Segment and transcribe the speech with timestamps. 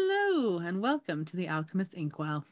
[0.00, 2.44] Hello, and welcome to the Alchemist Inkwell.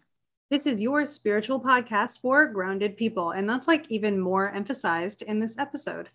[0.51, 3.31] This is your spiritual podcast for grounded people.
[3.31, 6.09] And that's like even more emphasized in this episode.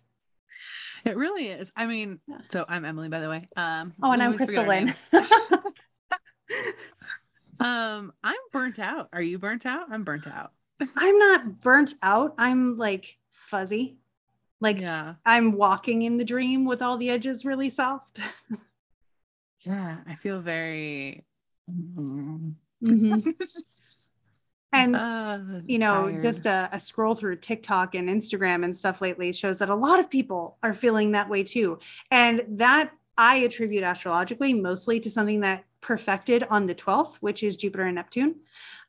[1.06, 1.72] It really is.
[1.74, 3.48] I mean, so I'm Emily, by the way.
[3.56, 4.94] Um, oh, and I'm KristaLyn.
[7.60, 9.08] um, I'm burnt out.
[9.14, 9.86] Are you burnt out?
[9.90, 10.52] I'm burnt out.
[10.96, 12.34] I'm not burnt out.
[12.36, 13.96] I'm like fuzzy.
[14.60, 15.14] Like yeah.
[15.24, 18.20] I'm walking in the dream with all the edges really soft.
[19.64, 21.24] yeah, I feel very
[21.70, 22.50] mm-hmm.
[24.72, 26.22] and uh, you know tired.
[26.22, 30.00] just a, a, scroll through tiktok and instagram and stuff lately shows that a lot
[30.00, 31.78] of people are feeling that way too
[32.10, 37.56] and that i attribute astrologically mostly to something that perfected on the 12th which is
[37.56, 38.34] jupiter and neptune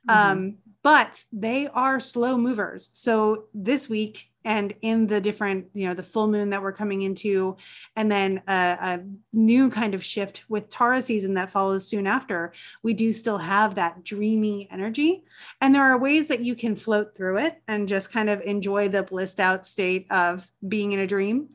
[0.07, 0.09] mm-hmm.
[0.09, 5.93] um, but they are slow movers so this week and in the different you know
[5.93, 7.55] the full moon that we're coming into
[7.95, 8.99] and then a, a,
[9.31, 13.75] new kind of shift with Taurus season that follows soon after we do still have
[13.75, 15.23] that dreamy energy.
[15.61, 18.89] And there are ways that you can float through it and just kind of enjoy
[18.89, 21.49] the blissed out state of being in a dream.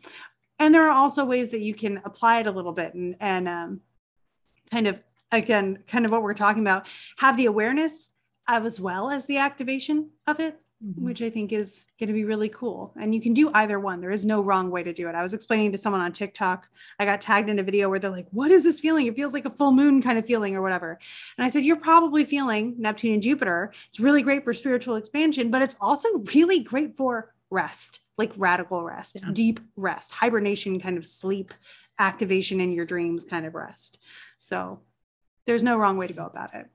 [0.58, 3.48] And there are also ways that you can apply it a little bit and and
[3.48, 3.80] um,
[4.70, 4.98] kind of
[5.30, 8.10] again kind of what we're talking about have the awareness
[8.46, 11.06] as well as the activation of it Mm-hmm.
[11.06, 12.94] which I think is going to be really cool.
[13.00, 14.00] And you can do either one.
[14.00, 15.16] There is no wrong way to do it.
[15.16, 16.68] I was explaining to someone on TikTok,
[17.00, 19.08] I got tagged in a video where they're like, What is this feeling?
[19.08, 21.00] It feels like a full moon kind of feeling or whatever.
[21.36, 23.72] And I said, You're probably feeling Neptune and Jupiter.
[23.88, 28.84] It's really great for spiritual expansion, but it's also really great for rest, like radical
[28.84, 29.30] rest, yeah.
[29.32, 31.52] deep rest, hibernation kind of sleep,
[31.98, 33.98] activation in your dreams kind of rest.
[34.38, 34.78] So
[35.44, 36.68] there's no wrong way to go about it.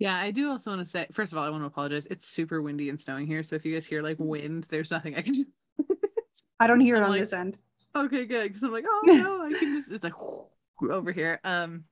[0.00, 2.06] Yeah, I do also want to say, first of all, I want to apologize.
[2.10, 3.42] It's super windy and snowing here.
[3.42, 5.44] So if you guys hear like wind, there's nothing I can do.
[6.60, 7.58] I don't hear it on like, this end.
[7.94, 8.48] Okay, good.
[8.48, 10.14] Because I'm like, oh no, I can just, it's like
[10.90, 11.38] over here.
[11.44, 11.84] Um,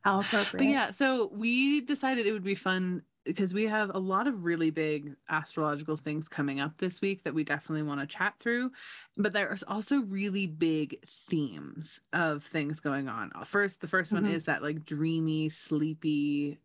[0.00, 0.58] How appropriate.
[0.58, 4.42] But yeah, so we decided it would be fun because we have a lot of
[4.42, 8.72] really big astrological things coming up this week that we definitely want to chat through.
[9.16, 13.30] But there's also really big themes of things going on.
[13.44, 14.14] First, the 1st mm-hmm.
[14.16, 16.58] one is that like dreamy, sleepy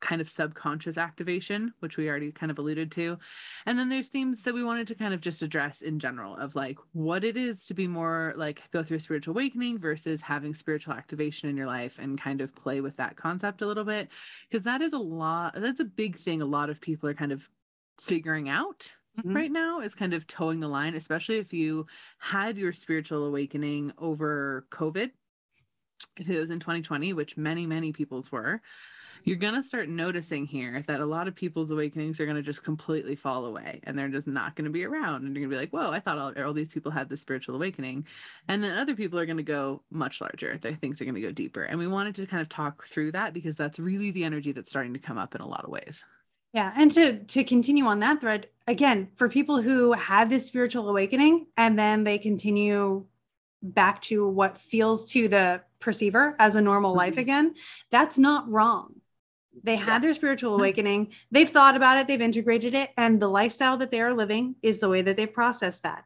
[0.00, 3.18] kind of subconscious activation, which we already kind of alluded to.
[3.64, 6.54] And then there's themes that we wanted to kind of just address in general of
[6.54, 10.94] like what it is to be more like go through spiritual awakening versus having spiritual
[10.94, 14.08] activation in your life and kind of play with that concept a little bit.
[14.48, 17.32] Because that is a lot, that's a big thing a lot of people are kind
[17.32, 17.48] of
[17.98, 19.34] figuring out Mm-hmm.
[19.34, 21.86] right now is kind of toeing the line, especially if you
[22.18, 25.10] had your spiritual awakening over COVID.
[26.18, 28.60] If it was in 2020, which many, many people's were,
[29.26, 32.42] you're going to start noticing here that a lot of people's awakenings are going to
[32.42, 35.24] just completely fall away and they're just not going to be around.
[35.24, 37.22] And you're going to be like, whoa, I thought all, all these people had this
[37.22, 38.06] spiritual awakening.
[38.46, 40.56] And then other people are going to go much larger.
[40.58, 41.64] Their think they're going to go deeper.
[41.64, 44.70] And we wanted to kind of talk through that because that's really the energy that's
[44.70, 46.04] starting to come up in a lot of ways.
[46.52, 50.88] Yeah, and to to continue on that thread, again, for people who have this spiritual
[50.88, 53.04] awakening and then they continue
[53.60, 56.98] back to what feels to the perceiver as a normal mm-hmm.
[56.98, 57.54] life again,
[57.90, 58.94] that's not wrong
[59.62, 59.98] they had yeah.
[59.98, 60.60] their spiritual mm-hmm.
[60.60, 61.12] awakening.
[61.30, 64.80] They've thought about it, they've integrated it, and the lifestyle that they are living is
[64.80, 66.04] the way that they've processed that.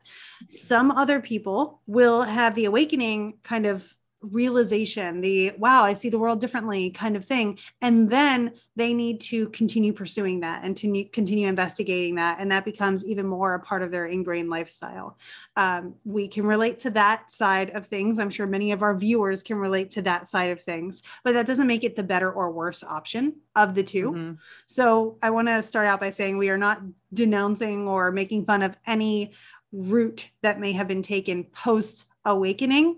[0.49, 6.19] Some other people will have the awakening kind of realization, the wow, I see the
[6.19, 7.59] world differently kind of thing.
[7.81, 12.39] And then they need to continue pursuing that and to continue investigating that.
[12.39, 15.17] And that becomes even more a part of their ingrained lifestyle.
[15.57, 18.19] Um, we can relate to that side of things.
[18.19, 21.47] I'm sure many of our viewers can relate to that side of things, but that
[21.47, 24.33] doesn't make it the better or worse option of the 2 mm-hmm.
[24.67, 26.83] So I want to start out by saying we are not
[27.13, 29.33] denouncing or making fun of any
[29.73, 32.97] route that may have been taken post awakening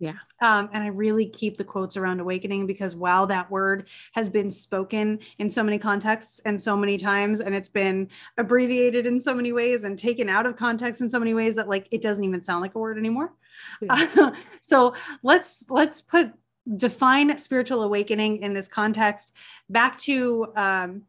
[0.00, 0.14] yeah.
[0.40, 4.50] Um, and I really keep the quotes around awakening because while that word has been
[4.50, 9.34] spoken in so many contexts and so many times, and it's been abbreviated in so
[9.34, 12.22] many ways and taken out of context in so many ways that like it doesn't
[12.22, 13.34] even sound like a word anymore.
[13.82, 14.08] Yeah.
[14.16, 14.30] Uh,
[14.62, 14.94] so
[15.24, 16.32] let's let's put
[16.76, 19.32] define spiritual awakening in this context
[19.68, 21.02] back to um,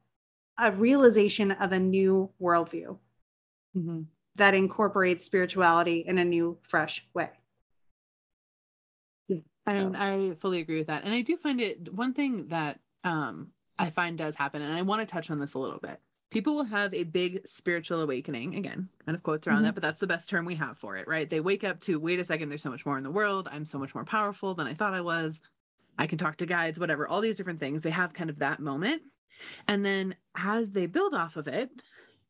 [0.58, 2.98] a realization of a new worldview
[3.78, 4.02] mm-hmm.
[4.36, 7.30] that incorporates spirituality in a new, fresh way.
[9.70, 10.00] And so.
[10.00, 11.04] I fully agree with that.
[11.04, 14.82] And I do find it one thing that um, I find does happen, and I
[14.82, 16.00] want to touch on this a little bit.
[16.32, 18.56] People will have a big spiritual awakening.
[18.56, 19.66] Again, kind of quotes around mm-hmm.
[19.66, 21.28] that, but that's the best term we have for it, right?
[21.30, 23.50] They wake up to, wait a second, there's so much more in the world.
[23.52, 25.42] I'm so much more powerful than I thought I was.
[25.98, 27.82] I can talk to guides, whatever, all these different things.
[27.82, 29.02] They have kind of that moment.
[29.68, 31.70] And then as they build off of it,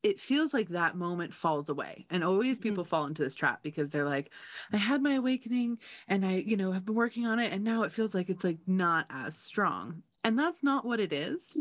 [0.01, 2.69] it feels like that moment falls away and always mm-hmm.
[2.69, 2.89] people mm-hmm.
[2.89, 4.31] fall into this trap because they're like
[4.71, 7.83] i had my awakening and i you know have been working on it and now
[7.83, 10.01] it feels like it's like not as strong.
[10.23, 11.57] And that's not what it is.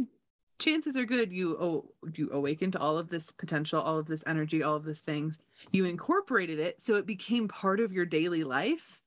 [0.58, 4.24] Chances are good you oh you awaken to all of this potential all of this
[4.26, 5.38] energy all of these things.
[5.70, 9.00] You incorporated it so it became part of your daily life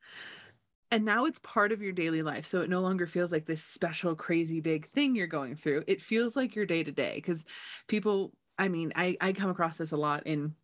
[0.92, 3.63] and now it's part of your daily life so it no longer feels like this
[3.63, 5.83] special crazy big thing you're going through.
[5.88, 7.45] It feels like your day to day because
[7.88, 10.56] people i mean i i come across this a lot in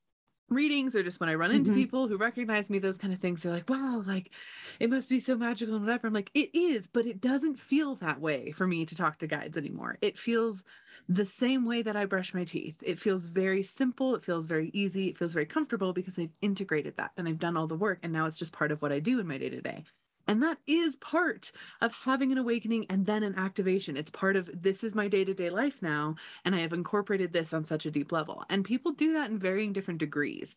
[0.50, 1.80] readings or just when I run into mm-hmm.
[1.80, 4.32] people who recognize me, those kind of things, they're like, wow, like
[4.80, 6.08] it must be so magical and whatever.
[6.08, 9.28] I'm like, it is, but it doesn't feel that way for me to talk to
[9.28, 9.98] guides anymore.
[10.02, 10.64] It feels
[11.10, 12.78] the same way that I brush my teeth.
[12.82, 14.16] It feels very simple.
[14.16, 15.08] It feels very easy.
[15.08, 18.00] It feels very comfortable because I've integrated that and I've done all the work.
[18.04, 19.84] And now it's just part of what I do in my day to day.
[20.28, 21.52] And that is part
[21.82, 23.98] of having an awakening and then an activation.
[23.98, 26.16] It's part of this is my day to day life now.
[26.46, 28.44] And I have incorporated this on such a deep level.
[28.50, 30.56] And people do that in varying different degrees.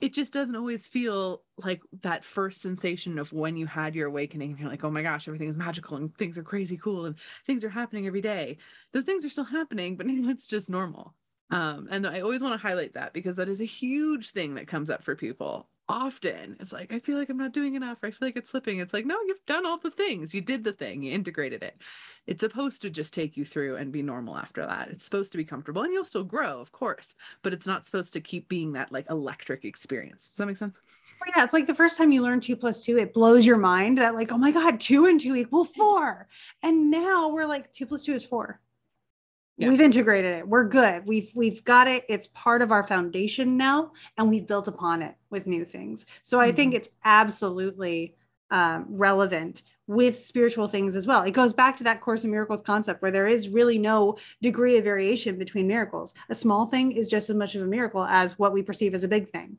[0.00, 4.50] It just doesn't always feel like that first sensation of when you had your awakening
[4.50, 7.14] and you're like, oh my gosh, everything is magical and things are crazy cool and
[7.46, 8.56] things are happening every day.
[8.90, 11.14] Those things are still happening, but it's just normal.
[11.50, 14.66] Um, and I always want to highlight that because that is a huge thing that
[14.66, 16.56] comes up for people often.
[16.58, 18.02] It's like i feel like i'm not doing enough.
[18.02, 18.78] Or i feel like it's slipping.
[18.78, 20.34] It's like no you've done all the things.
[20.34, 21.02] You did the thing.
[21.02, 21.76] You integrated it.
[22.26, 24.88] It's supposed to just take you through and be normal after that.
[24.88, 28.14] It's supposed to be comfortable and you'll still grow of course but it's not supposed
[28.14, 30.30] to keep being that like electric experience.
[30.30, 30.74] Does that make sense?
[31.36, 33.98] Yeah it's like the first time you learn two plus two it blows your mind
[33.98, 36.28] that like oh my god two and two equal four.
[36.62, 38.61] And now we're like two plus two is four
[39.56, 39.68] yeah.
[39.68, 40.48] we've integrated it.
[40.48, 41.06] We're good.
[41.06, 42.04] We've we've got it.
[42.08, 46.06] It's part of our foundation now and we've built upon it with new things.
[46.22, 46.50] So mm-hmm.
[46.50, 46.78] i think mm-hmm.
[46.78, 48.14] it's absolutely
[48.50, 51.22] um, relevant with spiritual things as well.
[51.22, 54.76] It goes back to that course in miracles concept where there is really no degree
[54.76, 56.14] of variation between miracles.
[56.28, 59.04] A small thing is just as much of a miracle as what we perceive as
[59.04, 59.58] a big thing.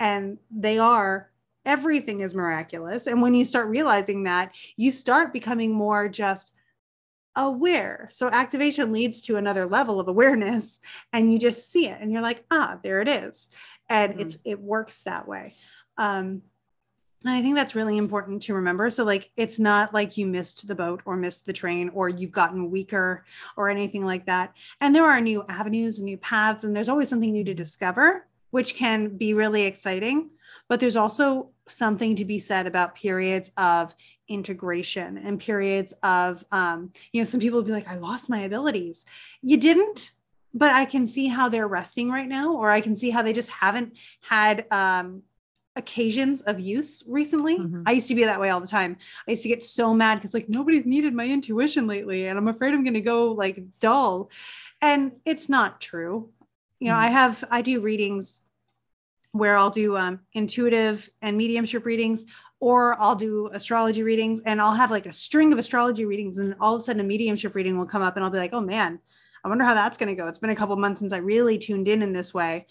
[0.00, 1.30] And they are
[1.66, 3.06] everything is miraculous.
[3.06, 6.54] And when you start realizing that you start becoming more just
[7.38, 8.08] aware.
[8.10, 10.80] So activation leads to another level of awareness
[11.12, 13.48] and you just see it and you're like, ah, there it is.
[13.88, 14.20] And mm-hmm.
[14.22, 15.54] it's it works that way.
[15.96, 16.42] Um,
[17.24, 18.90] and I think that's really important to remember.
[18.90, 22.30] So, like, it's not like you missed the boat or missed the train or you've
[22.30, 23.24] gotten weaker
[23.56, 24.52] or anything like that.
[24.80, 28.24] And there are new avenues and new paths, and there's always something new to discover,
[28.50, 30.30] which can be really exciting.
[30.68, 33.94] But there's also something to be said about periods of
[34.28, 38.40] integration and periods of um, you know some people will be like i lost my
[38.40, 39.04] abilities.
[39.42, 40.12] You didn't
[40.54, 43.32] but i can see how they're resting right now or i can see how they
[43.32, 45.22] just haven't had um,
[45.76, 47.58] occasions of use recently.
[47.58, 47.82] Mm-hmm.
[47.86, 48.96] i used to be that way all the time.
[49.26, 52.48] I used to get so mad because like nobody's needed my intuition lately and i'm
[52.48, 54.30] afraid i'm going to go like dull.
[54.80, 56.30] And it's not true.
[56.80, 57.04] You know mm-hmm.
[57.04, 58.40] i have i do readings
[59.32, 62.24] where I'll do um, intuitive and mediumship readings
[62.60, 66.54] or I'll do astrology readings and I'll have like a string of astrology readings and
[66.60, 68.60] all of a sudden a mediumship reading will come up and I'll be like, oh
[68.60, 68.98] man,
[69.44, 70.26] I wonder how that's going to go.
[70.26, 72.66] It's been a couple months since I really tuned in in this way.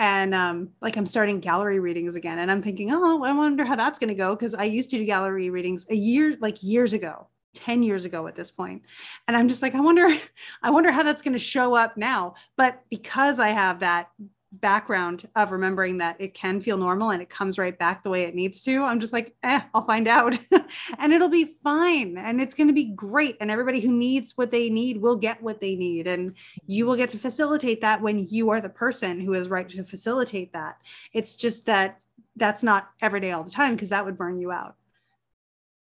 [0.00, 2.38] And um, like I'm starting gallery readings again.
[2.38, 4.36] And I'm thinking, oh, I wonder how that's going to go.
[4.36, 8.26] Cause I used to do gallery readings a year, like years ago, 10 years ago
[8.26, 8.82] at this point.
[9.26, 10.08] And I'm just like, I wonder,
[10.62, 12.34] I wonder how that's going to show up now.
[12.56, 14.08] But because I have that
[14.52, 18.22] background of remembering that it can feel normal and it comes right back the way
[18.22, 20.38] it needs to, I'm just like, eh, I'll find out.
[20.98, 22.16] and it'll be fine.
[22.16, 23.36] And it's going to be great.
[23.40, 26.06] And everybody who needs what they need will get what they need.
[26.06, 26.34] And
[26.66, 29.84] you will get to facilitate that when you are the person who is right to
[29.84, 30.78] facilitate that.
[31.12, 32.02] It's just that
[32.36, 34.76] that's not every day all the time because that would burn you out.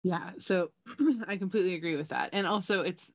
[0.03, 0.31] Yeah.
[0.39, 0.71] So
[1.27, 2.29] I completely agree with that.
[2.33, 3.11] And also, it's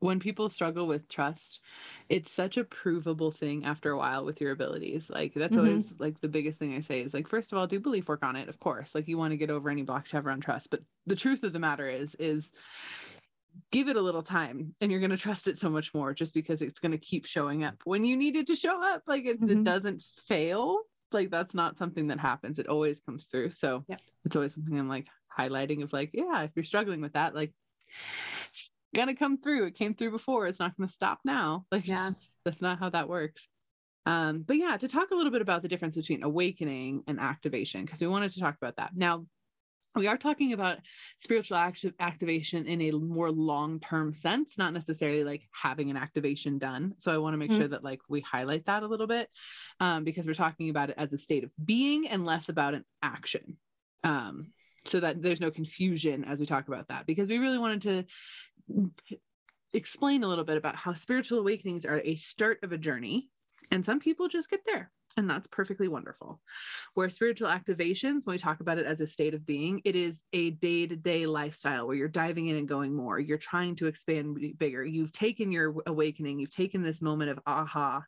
[0.00, 1.60] when people struggle with trust,
[2.08, 5.10] it's such a provable thing after a while with your abilities.
[5.10, 5.66] Like that's mm-hmm.
[5.66, 8.24] always like the biggest thing I say is like first of all, do belief work
[8.24, 8.94] on it, of course.
[8.94, 10.70] Like you want to get over any blocks you have around trust.
[10.70, 12.52] But the truth of the matter is, is
[13.70, 16.34] give it a little time and you're going to trust it so much more just
[16.34, 19.02] because it's going to keep showing up when you need it to show up.
[19.06, 19.60] Like it, mm-hmm.
[19.60, 20.80] it doesn't fail.
[21.12, 22.58] Like that's not something that happens.
[22.58, 23.52] It always comes through.
[23.52, 23.96] So yeah.
[24.24, 27.52] it's always something I'm like highlighting of like, yeah, if you're struggling with that, like
[28.96, 29.66] gonna come through.
[29.66, 30.46] It came through before.
[30.46, 31.64] It's not gonna stop now.
[31.72, 32.10] Like yeah.
[32.44, 33.48] that's not how that works.
[34.06, 37.84] Um, but yeah, to talk a little bit about the difference between awakening and activation,
[37.84, 38.90] because we wanted to talk about that.
[38.94, 39.26] Now,
[39.96, 40.78] we are talking about
[41.16, 46.94] spiritual act- activation in a more long-term sense, not necessarily like having an activation done.
[46.98, 47.60] So I want to make mm-hmm.
[47.60, 49.28] sure that like we highlight that a little bit
[49.80, 52.84] um, because we're talking about it as a state of being and less about an
[53.02, 53.56] action.
[54.04, 54.52] Um,
[54.84, 58.04] so that there's no confusion as we talk about that because we really wanted to
[59.72, 63.28] explain a little bit about how spiritual awakenings are a start of a journey
[63.70, 66.40] and some people just get there And that's perfectly wonderful.
[66.94, 70.20] Where spiritual activations, when we talk about it as a state of being, it is
[70.32, 73.18] a day to day lifestyle where you're diving in and going more.
[73.18, 74.84] You're trying to expand bigger.
[74.84, 78.04] You've taken your awakening, you've taken this moment of aha.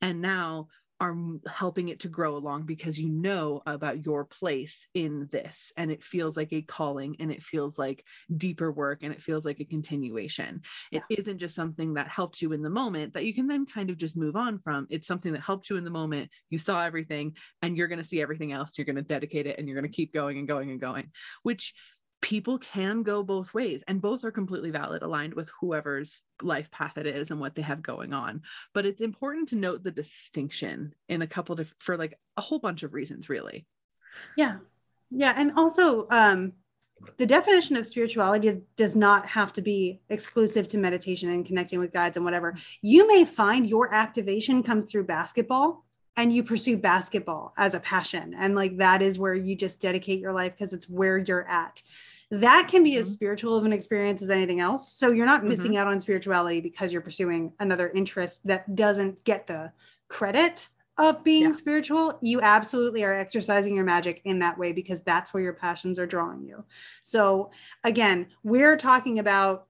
[0.00, 0.68] And now
[1.04, 5.90] are helping it to grow along because you know about your place in this and
[5.90, 8.04] it feels like a calling and it feels like
[8.36, 10.62] deeper work and it feels like a continuation.
[10.90, 11.00] Yeah.
[11.10, 13.90] it isn't just something that helped you in the moment that you can then kind
[13.90, 14.86] of just move on from.
[14.88, 16.30] It's something that helped you in the moment.
[16.48, 18.78] You saw everything and you're going to see everything else.
[18.78, 21.10] You're going to dedicate it and you're going to keep going and going and going
[21.42, 21.74] which
[22.24, 26.96] people can go both ways and both are completely valid aligned with whoever's life path
[26.96, 28.40] it is and what they have going on.
[28.72, 32.58] But it's important to note the distinction in a couple of for like a whole
[32.58, 33.66] bunch of reasons really.
[34.38, 34.56] Yeah.
[35.10, 36.54] Yeah and also um
[37.18, 41.92] the definition of spirituality does not have to be exclusive to meditation and connecting with
[41.92, 42.56] guides and whatever.
[42.80, 45.84] You may find your activation comes through basketball
[46.16, 50.20] and you pursue basketball as a passion and like that is where you just dedicate
[50.20, 51.82] your life because it's where you're at
[52.40, 53.00] that can be mm-hmm.
[53.00, 54.92] as spiritual of an experience as anything else.
[54.92, 55.80] So you're not missing mm-hmm.
[55.80, 59.72] out on spirituality because you're pursuing another interest that doesn't get the
[60.08, 61.52] credit of being yeah.
[61.52, 62.18] spiritual.
[62.22, 66.06] You absolutely are exercising your magic in that way because that's where your passions are
[66.06, 66.64] drawing you.
[67.02, 67.50] So
[67.82, 69.66] again, we're talking about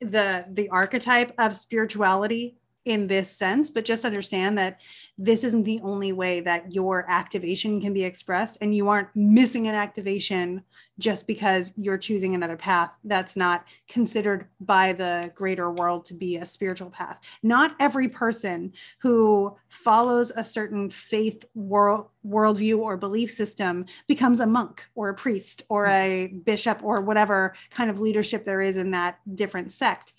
[0.00, 4.80] the the archetype of spirituality in this sense, but just understand that
[5.16, 8.58] this isn't the only way that your activation can be expressed.
[8.60, 10.62] And you aren't missing an activation
[10.98, 16.36] just because you're choosing another path that's not considered by the greater world to be
[16.36, 17.18] a spiritual path.
[17.42, 24.46] Not every person who follows a certain faith world worldview or belief system becomes a
[24.46, 28.92] monk or a priest or a bishop or whatever kind of leadership there is in
[28.92, 30.12] that different sect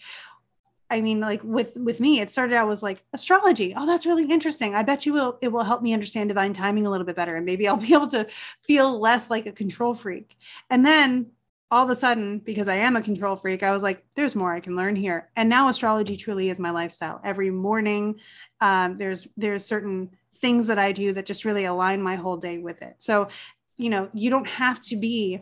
[0.93, 3.73] I mean, like with with me, it started out was like astrology.
[3.75, 4.75] Oh, that's really interesting.
[4.75, 7.35] I bet you will it will help me understand divine timing a little bit better,
[7.35, 8.27] and maybe I'll be able to
[8.63, 10.37] feel less like a control freak.
[10.69, 11.31] And then
[11.71, 14.53] all of a sudden, because I am a control freak, I was like, there's more
[14.53, 15.29] I can learn here.
[15.35, 17.19] And now astrology truly is my lifestyle.
[17.23, 18.19] Every morning,
[18.61, 22.59] um, there's there's certain things that I do that just really align my whole day
[22.59, 22.97] with it.
[22.99, 23.29] So,
[23.77, 25.41] you know, you don't have to be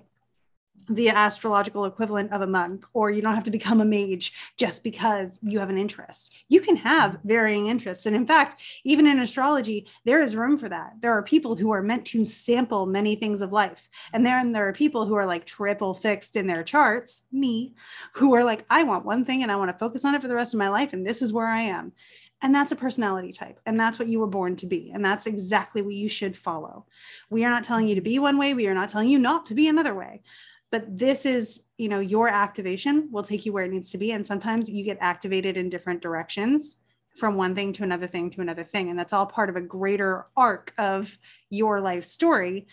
[0.90, 4.84] the astrological equivalent of a monk, or you don't have to become a mage just
[4.84, 6.34] because you have an interest.
[6.50, 8.06] You can have varying interests.
[8.06, 10.94] And in fact, even in astrology, there is room for that.
[11.00, 13.90] There are people who are meant to sample many things of life.
[14.14, 17.74] And then there are people who are like triple fixed in their charts, me,
[18.14, 20.28] who are like, I want one thing and I want to focus on it for
[20.28, 20.94] the rest of my life.
[20.94, 21.94] And this is where I am.
[22.42, 23.60] And that's a personality type.
[23.66, 24.92] And that's what you were born to be.
[24.92, 26.86] And that's exactly what you should follow.
[27.30, 28.54] We are not telling you to be one way.
[28.54, 30.24] We are not telling you not to be another way
[30.72, 34.12] but this is you know your activation will take you where it needs to be
[34.12, 36.78] and sometimes you get activated in different directions
[37.18, 39.62] from one thing to another thing to another thing and that's all part of a
[39.62, 41.18] greater arc of
[41.50, 42.68] your life story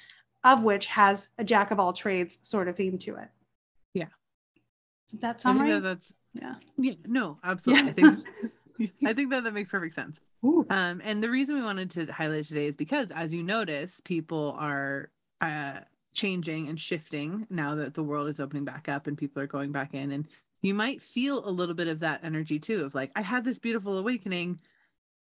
[0.45, 3.29] of which has a jack of all trades sort of theme to it
[3.95, 4.07] yeah
[5.11, 5.73] Does that sound right?
[5.73, 8.09] That that's yeah yeah no absolutely yeah.
[8.11, 8.27] i think
[9.05, 10.21] I think that that makes perfect sense.
[10.45, 14.57] Um, and the reason we wanted to highlight today is because, as you notice, people
[14.57, 15.81] are uh,
[16.15, 19.73] changing and shifting now that the world is opening back up and people are going
[19.73, 20.13] back in.
[20.13, 20.27] And
[20.63, 23.59] you might feel a little bit of that energy too of like i had this
[23.59, 24.59] beautiful awakening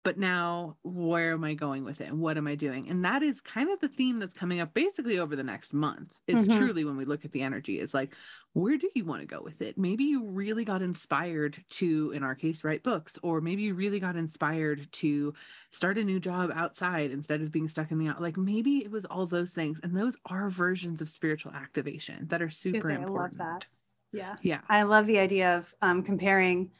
[0.03, 3.21] but now where am i going with it and what am i doing and that
[3.21, 6.57] is kind of the theme that's coming up basically over the next month is mm-hmm.
[6.57, 8.15] truly when we look at the energy is like
[8.53, 12.23] where do you want to go with it maybe you really got inspired to in
[12.23, 15.33] our case write books or maybe you really got inspired to
[15.71, 18.91] start a new job outside instead of being stuck in the out like maybe it
[18.91, 23.39] was all those things and those are versions of spiritual activation that are super important
[23.41, 23.65] I love that.
[24.11, 24.35] Yeah.
[24.41, 24.61] Yeah.
[24.69, 26.71] I love the idea of um, comparing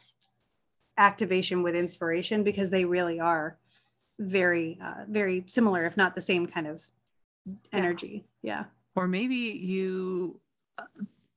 [1.00, 3.58] activation with inspiration because they really are
[4.20, 6.86] very uh, very similar if not the same kind of
[7.74, 8.26] energy.
[8.44, 8.64] Yeah, yeah.
[8.96, 10.40] or maybe you
[10.78, 10.84] uh,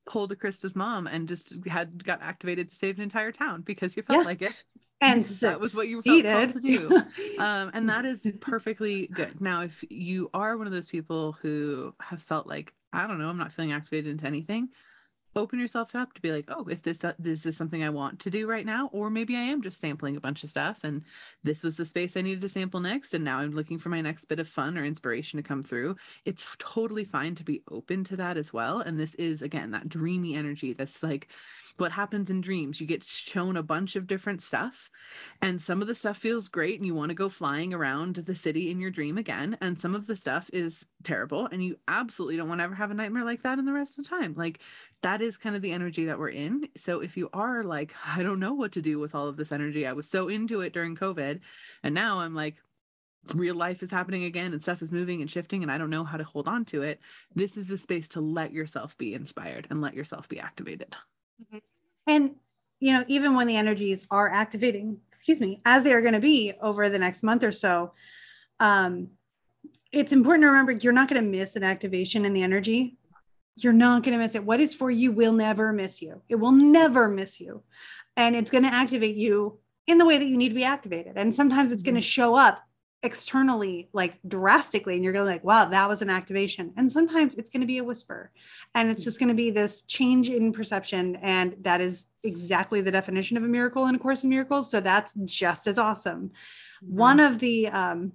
[0.04, 3.96] pulled a krista's mom and just had got activated to save an entire town because
[3.96, 4.26] you felt yeah.
[4.26, 4.64] like it.
[5.00, 7.02] And that was what you felt called to do.
[7.38, 9.40] Um, and that is perfectly good.
[9.40, 13.28] Now if you are one of those people who have felt like i don't know
[13.28, 14.68] i'm not feeling activated into anything
[15.34, 18.20] open yourself up to be like, oh, if this uh, is this something I want
[18.20, 21.02] to do right now, or maybe I am just sampling a bunch of stuff, and
[21.42, 24.00] this was the space I needed to sample next, and now I'm looking for my
[24.00, 25.96] next bit of fun or inspiration to come through.
[26.24, 28.80] It's totally fine to be open to that as well.
[28.80, 30.72] And this is again that dreamy energy.
[30.72, 31.28] That's like
[31.78, 32.80] what happens in dreams.
[32.80, 34.90] You get shown a bunch of different stuff,
[35.40, 38.34] and some of the stuff feels great, and you want to go flying around the
[38.34, 42.36] city in your dream again, and some of the stuff is terrible, and you absolutely
[42.36, 44.34] don't want to ever have a nightmare like that in the rest of the time.
[44.36, 44.60] Like
[45.02, 46.68] that is kind of the energy that we're in.
[46.76, 49.52] So if you are like, I don't know what to do with all of this
[49.52, 51.40] energy, I was so into it during COVID,
[51.82, 52.56] and now I'm like,
[53.34, 56.02] real life is happening again and stuff is moving and shifting and I don't know
[56.02, 57.00] how to hold on to it,
[57.34, 60.96] this is the space to let yourself be inspired and let yourself be activated.
[61.40, 61.58] Mm-hmm.
[62.08, 62.34] And
[62.80, 66.20] you know, even when the energies are activating, excuse me, as they are going to
[66.20, 67.92] be over the next month or so,
[68.58, 69.10] um,
[69.92, 72.96] it's important to remember you're not going to miss an activation in the energy.
[73.56, 74.44] You're not going to miss it.
[74.44, 76.22] What is for you will never miss you.
[76.28, 77.62] It will never miss you.
[78.16, 81.16] And it's going to activate you in the way that you need to be activated.
[81.16, 81.92] And sometimes it's mm-hmm.
[81.92, 82.62] going to show up
[83.02, 87.34] externally like drastically and you're going to like wow that was an activation and sometimes
[87.34, 88.30] it's going to be a whisper
[88.76, 92.92] and it's just going to be this change in perception and that is exactly the
[92.92, 96.30] definition of a miracle in a course in miracles so that's just as awesome
[96.84, 96.96] mm-hmm.
[96.96, 98.12] one of the um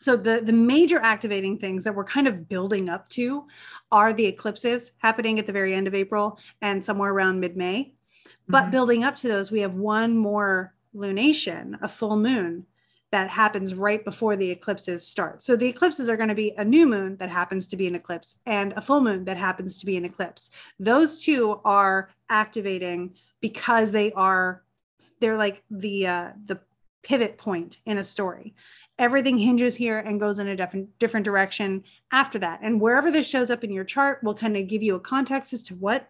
[0.00, 3.46] so the the major activating things that we're kind of building up to
[3.92, 8.52] are the eclipses happening at the very end of april and somewhere around mid-may mm-hmm.
[8.52, 12.66] but building up to those we have one more lunation a full moon
[13.12, 15.42] that happens right before the eclipses start.
[15.42, 17.94] So the eclipses are going to be a new moon that happens to be an
[17.94, 20.50] eclipse and a full moon that happens to be an eclipse.
[20.78, 24.62] Those two are activating because they are
[25.18, 26.60] they're like the uh, the
[27.02, 28.54] pivot point in a story.
[29.00, 32.60] Everything hinges here and goes in a different different direction after that.
[32.62, 35.52] And wherever this shows up in your chart will kind of give you a context
[35.52, 36.08] as to what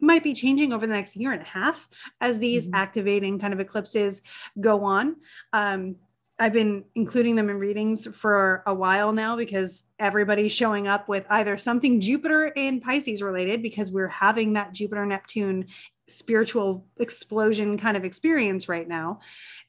[0.00, 1.88] might be changing over the next year and a half
[2.20, 2.74] as these mm-hmm.
[2.74, 4.22] activating kind of eclipses
[4.60, 5.16] go on.
[5.52, 5.96] Um,
[6.38, 11.24] I've been including them in readings for a while now because everybody's showing up with
[11.30, 15.66] either something Jupiter and Pisces related because we're having that Jupiter Neptune
[16.08, 19.20] spiritual explosion kind of experience right now.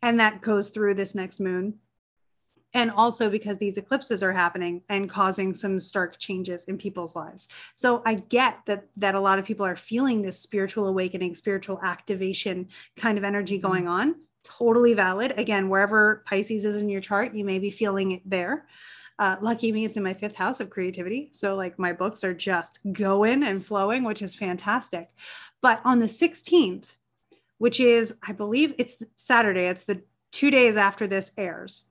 [0.01, 1.75] And that goes through this next moon.
[2.77, 7.47] And also because these eclipses are happening and causing some stark changes in people's lives.
[7.73, 11.79] So I get that that a lot of people are feeling this spiritual awakening, spiritual
[11.81, 13.67] activation kind of energy mm-hmm.
[13.67, 15.33] going on totally valid.
[15.37, 18.65] Again, wherever Pisces is in your chart, you may be feeling it there.
[19.19, 21.31] Uh, lucky me, it's in my fifth house of creativity.
[21.33, 25.09] So, like, my books are just going and flowing, which is fantastic.
[25.61, 26.95] But on the 16th,
[27.57, 31.83] which is, I believe it's Saturday, it's the two days after this airs,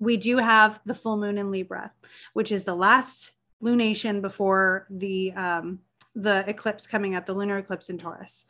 [0.00, 1.92] we do have the full moon in Libra,
[2.32, 3.32] which is the last
[3.62, 5.78] lunation before the um,
[6.16, 8.46] the eclipse coming up, the lunar eclipse in Taurus.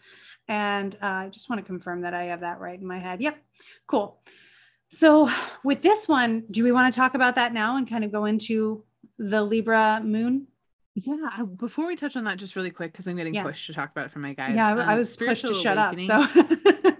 [0.48, 3.20] And uh, I just want to confirm that I have that right in my head.
[3.20, 3.36] Yep,
[3.86, 4.22] cool.
[4.88, 5.30] So
[5.62, 8.24] with this one, do we want to talk about that now and kind of go
[8.24, 8.84] into
[9.18, 10.46] the Libra moon?
[10.96, 13.44] Yeah, before we touch on that, just really quick, because I'm getting yeah.
[13.44, 14.56] pushed to talk about it from my guys.
[14.56, 16.00] Yeah, I, um, was pushed to shut up.
[16.00, 16.26] So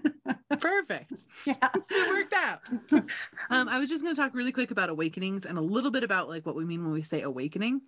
[0.61, 1.25] perfect.
[1.45, 2.61] Yeah, it worked out.
[3.49, 6.03] um, I was just going to talk really quick about awakenings and a little bit
[6.03, 7.81] about like what we mean when we say awakening.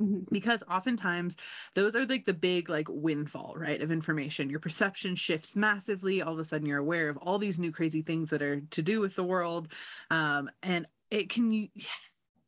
[0.00, 0.24] Mm-hmm.
[0.30, 1.36] Because oftentimes
[1.74, 4.50] those are like the big like windfall, right, of information.
[4.50, 6.22] Your perception shifts massively.
[6.22, 8.82] All of a sudden, you're aware of all these new crazy things that are to
[8.82, 9.72] do with the world,
[10.10, 11.68] um, and it can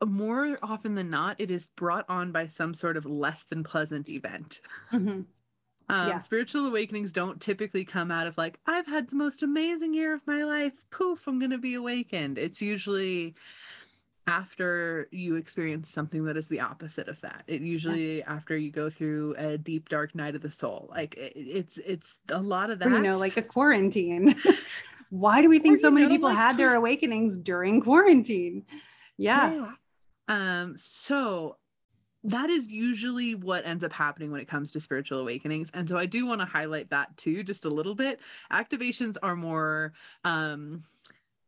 [0.06, 4.08] more often than not, it is brought on by some sort of less than pleasant
[4.08, 4.60] event.
[4.92, 5.22] Mm-hmm.
[5.90, 6.18] Um, yeah.
[6.18, 10.26] Spiritual awakenings don't typically come out of like, I've had the most amazing year of
[10.26, 10.72] my life.
[10.90, 12.38] Poof, I'm going to be awakened.
[12.38, 13.34] It's usually
[14.26, 18.24] after you experience something that is the opposite of that it usually yeah.
[18.28, 22.18] after you go through a deep dark night of the soul like it, it's it's
[22.30, 24.36] a lot of that you know like a quarantine
[25.10, 28.64] why do we think or, so many know, people like, had their awakenings during quarantine
[29.16, 29.52] yeah.
[29.52, 29.72] yeah
[30.28, 31.56] um so
[32.24, 35.96] that is usually what ends up happening when it comes to spiritual awakenings and so
[35.96, 38.20] i do want to highlight that too just a little bit.
[38.52, 39.92] Activations are more
[40.24, 40.84] um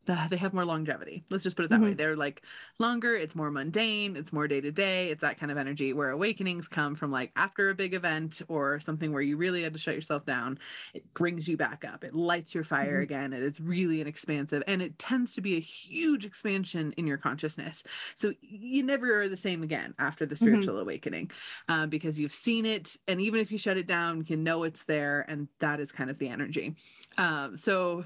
[0.04, 1.24] they have more longevity.
[1.30, 1.90] Let's just put it that mm-hmm.
[1.90, 1.94] way.
[1.94, 2.42] They're like
[2.78, 6.10] longer, it's more mundane, it's more day to day, it's that kind of energy where
[6.10, 9.78] awakenings come from like after a big event or something where you really had to
[9.78, 10.58] shut yourself down.
[10.94, 13.02] It brings you back up, it lights your fire mm-hmm.
[13.02, 13.32] again.
[13.32, 17.18] It is really an expansive and it tends to be a huge expansion in your
[17.18, 17.84] consciousness.
[18.16, 20.44] So you never are the same again after the mm-hmm.
[20.44, 20.82] spiritual mm-hmm.
[20.82, 21.30] awakening
[21.68, 22.96] uh, because you've seen it.
[23.06, 25.24] And even if you shut it down, you know it's there.
[25.28, 26.74] And that is kind of the energy.
[27.18, 28.04] Um, so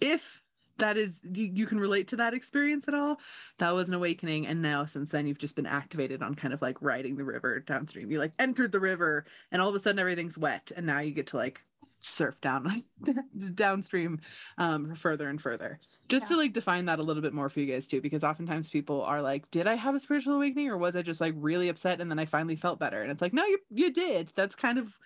[0.00, 0.42] if
[0.78, 3.20] that is you, you can relate to that experience at all.
[3.58, 6.62] That was an awakening and now since then you've just been activated on kind of
[6.62, 8.10] like riding the river downstream.
[8.10, 11.12] You like entered the river and all of a sudden everything's wet and now you
[11.12, 11.60] get to like
[11.98, 12.84] surf down
[13.54, 14.20] downstream
[14.58, 15.78] um further and further.
[16.08, 16.36] Just yeah.
[16.36, 19.02] to like define that a little bit more for you guys too because oftentimes people
[19.02, 22.00] are like did i have a spiritual awakening or was i just like really upset
[22.00, 23.02] and then i finally felt better?
[23.02, 24.32] And it's like no you you did.
[24.36, 24.96] That's kind of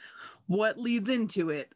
[0.47, 1.73] what leads into it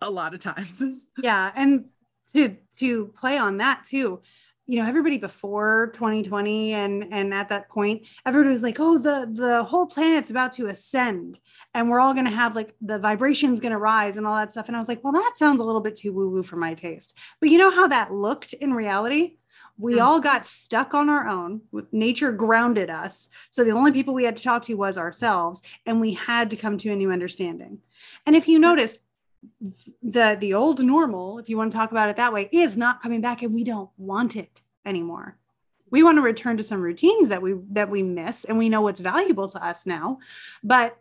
[0.00, 0.82] a lot of times.
[1.22, 1.86] Yeah and
[2.34, 4.20] to to play on that too
[4.66, 9.28] you know everybody before 2020 and and at that point everybody was like oh the
[9.32, 11.38] the whole planet's about to ascend
[11.74, 14.50] and we're all going to have like the vibrations going to rise and all that
[14.50, 16.56] stuff and i was like well that sounds a little bit too woo woo for
[16.56, 19.36] my taste but you know how that looked in reality
[19.76, 20.06] We mm-hmm.
[20.06, 21.62] all got stuck on our own.
[21.90, 23.28] Nature grounded us.
[23.50, 26.56] So the only people we had to talk to was ourselves, and we had to
[26.56, 27.78] come to a new understanding.
[28.24, 28.98] And if you notice,
[30.02, 33.02] the the old normal, if you want to talk about it that way, is not
[33.02, 35.36] coming back, and we don't want it anymore.
[35.90, 38.80] We want to return to some routines that we that we miss, and we know
[38.80, 40.18] what's valuable to us now.
[40.62, 40.96] But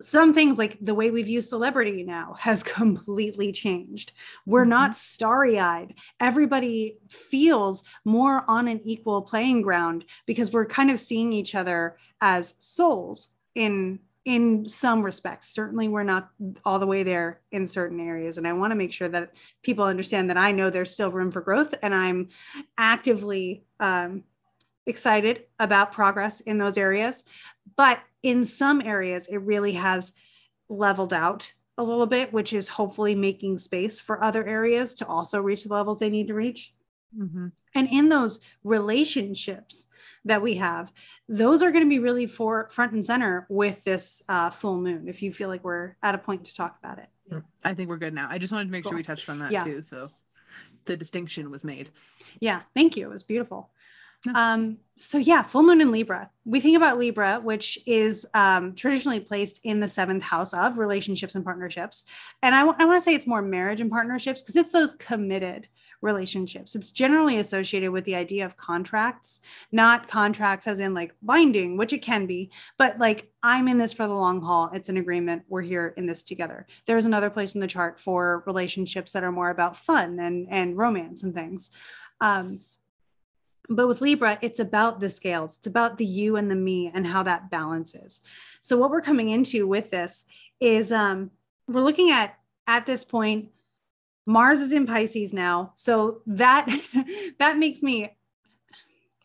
[0.00, 4.12] some things like the way we view celebrity now has completely changed.
[4.46, 4.70] We're mm-hmm.
[4.70, 5.94] not starry eyed.
[6.20, 11.96] Everybody feels more on an equal playing ground because we're kind of seeing each other
[12.20, 16.30] as souls in in some respects certainly we're not
[16.64, 19.84] all the way there in certain areas and i want to make sure that people
[19.84, 22.28] understand that i know there's still room for growth and i'm
[22.76, 24.22] actively um,
[24.86, 27.24] excited about progress in those areas
[27.76, 30.12] but in some areas, it really has
[30.68, 35.40] leveled out a little bit, which is hopefully making space for other areas to also
[35.40, 36.74] reach the levels they need to reach.
[37.16, 37.48] Mm-hmm.
[37.74, 39.86] And in those relationships
[40.24, 40.92] that we have,
[41.28, 45.08] those are going to be really for front and center with this uh, full moon.
[45.08, 47.08] If you feel like we're at a point to talk about it,
[47.64, 48.28] I think we're good now.
[48.30, 48.90] I just wanted to make cool.
[48.90, 49.64] sure we touched on that yeah.
[49.64, 49.82] too.
[49.82, 50.10] So
[50.84, 51.90] the distinction was made.
[52.40, 53.06] Yeah, thank you.
[53.06, 53.70] It was beautiful.
[54.34, 56.28] Um, so yeah, full moon in Libra.
[56.44, 61.36] We think about Libra, which is um, traditionally placed in the seventh house of relationships
[61.36, 62.04] and partnerships.
[62.42, 64.94] And I, w- I want to say it's more marriage and partnerships because it's those
[64.94, 65.68] committed
[66.00, 66.74] relationships.
[66.74, 69.40] It's generally associated with the idea of contracts,
[69.72, 73.92] not contracts as in like binding, which it can be, but like I'm in this
[73.92, 74.70] for the long haul.
[74.72, 75.42] It's an agreement.
[75.48, 76.66] We're here in this together.
[76.86, 80.76] There's another place in the chart for relationships that are more about fun and and
[80.76, 81.70] romance and things.
[82.20, 82.60] Um,
[83.68, 87.06] but with Libra, it's about the scales, it's about the you and the me and
[87.06, 88.20] how that balances.
[88.62, 90.24] So, what we're coming into with this
[90.60, 91.30] is um,
[91.66, 93.50] we're looking at, at this point,
[94.28, 95.72] Mars is in Pisces now.
[95.74, 96.68] So, that,
[97.38, 98.14] that makes me,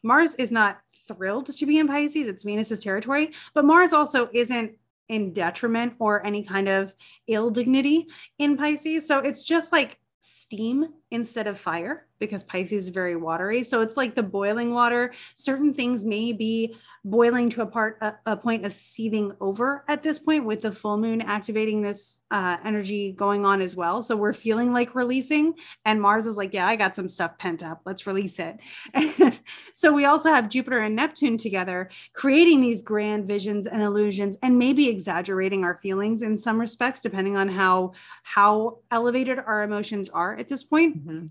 [0.01, 4.71] Mars is not thrilled to be in Pisces, it's Venus's territory, but Mars also isn't
[5.09, 6.95] in detriment or any kind of
[7.27, 8.07] ill dignity
[8.39, 9.05] in Pisces.
[9.05, 13.63] So, it's just like steam instead of fire because Pisces is very watery.
[13.63, 15.13] So it's like the boiling water.
[15.35, 20.03] Certain things may be boiling to a part a, a point of seething over at
[20.03, 24.01] this point with the full moon activating this uh, energy going on as well.
[24.01, 25.55] So we're feeling like releasing,
[25.85, 27.81] and Mars is like, yeah, I got some stuff pent up.
[27.85, 28.59] Let's release it.
[29.73, 34.57] so we also have Jupiter and Neptune together, creating these grand visions and illusions, and
[34.57, 40.37] maybe exaggerating our feelings in some respects, depending on how how elevated our emotions are
[40.37, 41.05] at this point.
[41.05, 41.27] Mm-hmm.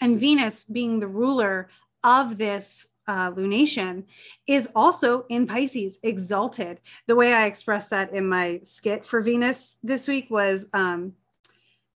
[0.00, 1.68] And Venus, being the ruler
[2.02, 4.04] of this uh, lunation,
[4.46, 6.80] is also in Pisces, exalted.
[7.06, 11.14] The way I expressed that in my skit for Venus this week was um,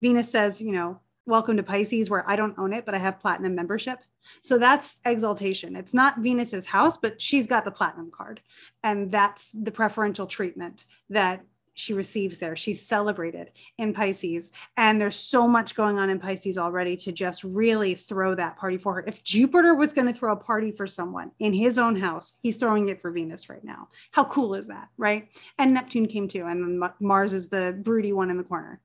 [0.01, 3.19] Venus says, you know, welcome to Pisces, where I don't own it, but I have
[3.19, 3.99] platinum membership.
[4.41, 5.75] So that's exaltation.
[5.75, 8.41] It's not Venus's house, but she's got the platinum card.
[8.83, 12.55] And that's the preferential treatment that she receives there.
[12.55, 14.51] She's celebrated in Pisces.
[14.77, 18.77] And there's so much going on in Pisces already to just really throw that party
[18.77, 19.03] for her.
[19.07, 22.57] If Jupiter was going to throw a party for someone in his own house, he's
[22.57, 23.89] throwing it for Venus right now.
[24.11, 24.89] How cool is that?
[24.97, 25.29] Right.
[25.57, 26.45] And Neptune came too.
[26.45, 28.81] And Mars is the broody one in the corner.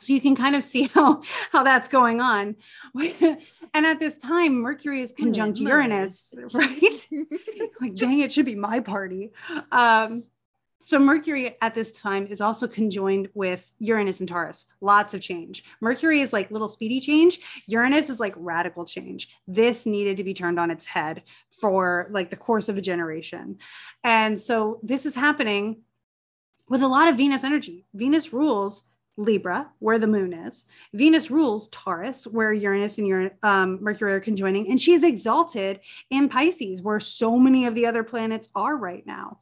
[0.00, 1.22] So you can kind of see how
[1.52, 2.56] how that's going on.
[2.94, 7.06] and at this time, Mercury is conjunct Uranus, right?
[7.80, 9.32] like, dang, it should be my party.
[9.70, 10.24] Um,
[10.82, 14.66] so Mercury at this time is also conjoined with Uranus and Taurus.
[14.80, 15.62] Lots of change.
[15.80, 17.40] Mercury is like little speedy change.
[17.66, 19.28] Uranus is like radical change.
[19.46, 23.58] This needed to be turned on its head for like the course of a generation.
[24.02, 25.82] And so this is happening
[26.68, 27.84] with a lot of Venus energy.
[27.92, 28.84] Venus rules
[29.20, 30.64] Libra, where the moon is.
[30.94, 35.80] Venus rules Taurus, where Uranus and Uranus, um, Mercury are conjoining, and she is exalted
[36.08, 39.38] in Pisces, where so many of the other planets are right now.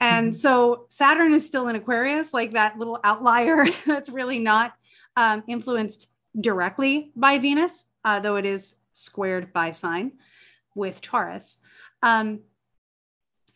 [0.00, 0.36] And mm-hmm.
[0.36, 4.72] so Saturn is still in Aquarius, like that little outlier that's really not
[5.16, 6.08] um, influenced
[6.40, 10.12] directly by Venus, uh, though it is squared by sign
[10.74, 11.58] with Taurus.
[12.02, 12.40] Um,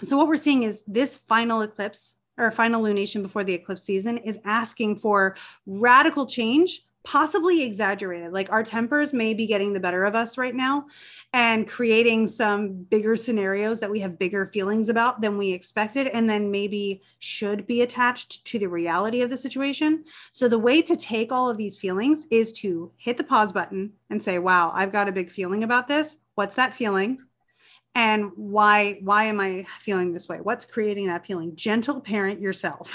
[0.03, 4.19] so what we're seeing is this final eclipse or final lunation before the eclipse season
[4.19, 8.33] is asking for radical change possibly exaggerated.
[8.33, 10.87] Like our tempers may be getting the better of us right now
[11.33, 16.29] and creating some bigger scenarios that we have bigger feelings about than we expected and
[16.29, 20.05] then maybe should be attached to the reality of the situation.
[20.33, 23.93] So the way to take all of these feelings is to hit the pause button
[24.11, 26.17] and say wow i've got a big feeling about this.
[26.35, 27.19] What's that feeling
[27.97, 30.39] and why why am i feeling this way?
[30.43, 31.57] What's creating that feeling?
[31.57, 32.95] Gentle parent yourself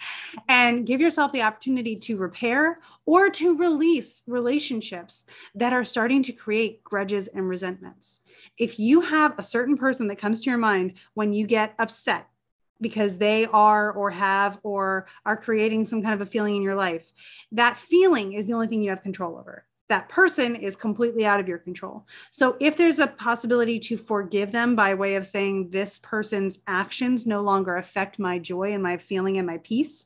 [0.48, 5.24] and give yourself the opportunity to repair or to release relationships
[5.56, 8.20] that are starting to create grudges and resentments.
[8.56, 12.28] If you have a certain person that comes to your mind when you get upset
[12.80, 16.74] because they are or have or are creating some kind of a feeling in your
[16.76, 17.10] life
[17.50, 21.40] that feeling is the only thing you have control over that person is completely out
[21.40, 22.06] of your control.
[22.30, 27.26] So if there's a possibility to forgive them by way of saying this person's actions
[27.26, 30.04] no longer affect my joy and my feeling and my peace,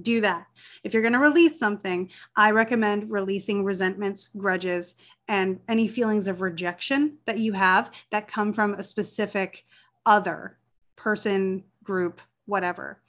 [0.00, 0.46] do that.
[0.82, 4.96] If you're going to release something, I recommend releasing resentments, grudges,
[5.28, 9.64] and any feelings of rejection that you have that come from a specific
[10.04, 10.58] other
[10.96, 13.00] person, group, whatever.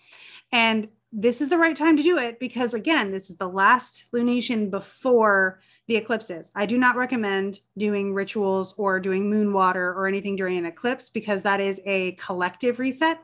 [0.51, 4.05] And this is the right time to do it because again this is the last
[4.13, 6.51] lunation before the eclipses.
[6.55, 11.09] I do not recommend doing rituals or doing moon water or anything during an eclipse
[11.09, 13.19] because that is a collective reset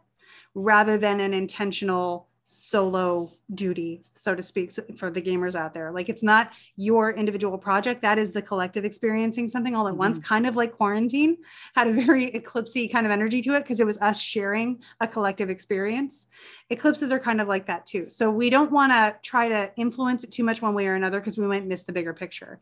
[0.53, 5.91] rather than an intentional solo duty, so to speak, for the gamers out there.
[5.91, 8.01] Like it's not your individual project.
[8.01, 9.99] That is the collective experiencing something all at mm-hmm.
[9.99, 11.37] once, kind of like quarantine
[11.75, 15.07] had a very eclipsy kind of energy to it because it was us sharing a
[15.07, 16.27] collective experience.
[16.69, 18.09] Eclipses are kind of like that too.
[18.09, 21.19] So we don't want to try to influence it too much one way or another
[21.19, 22.59] because we might miss the bigger picture.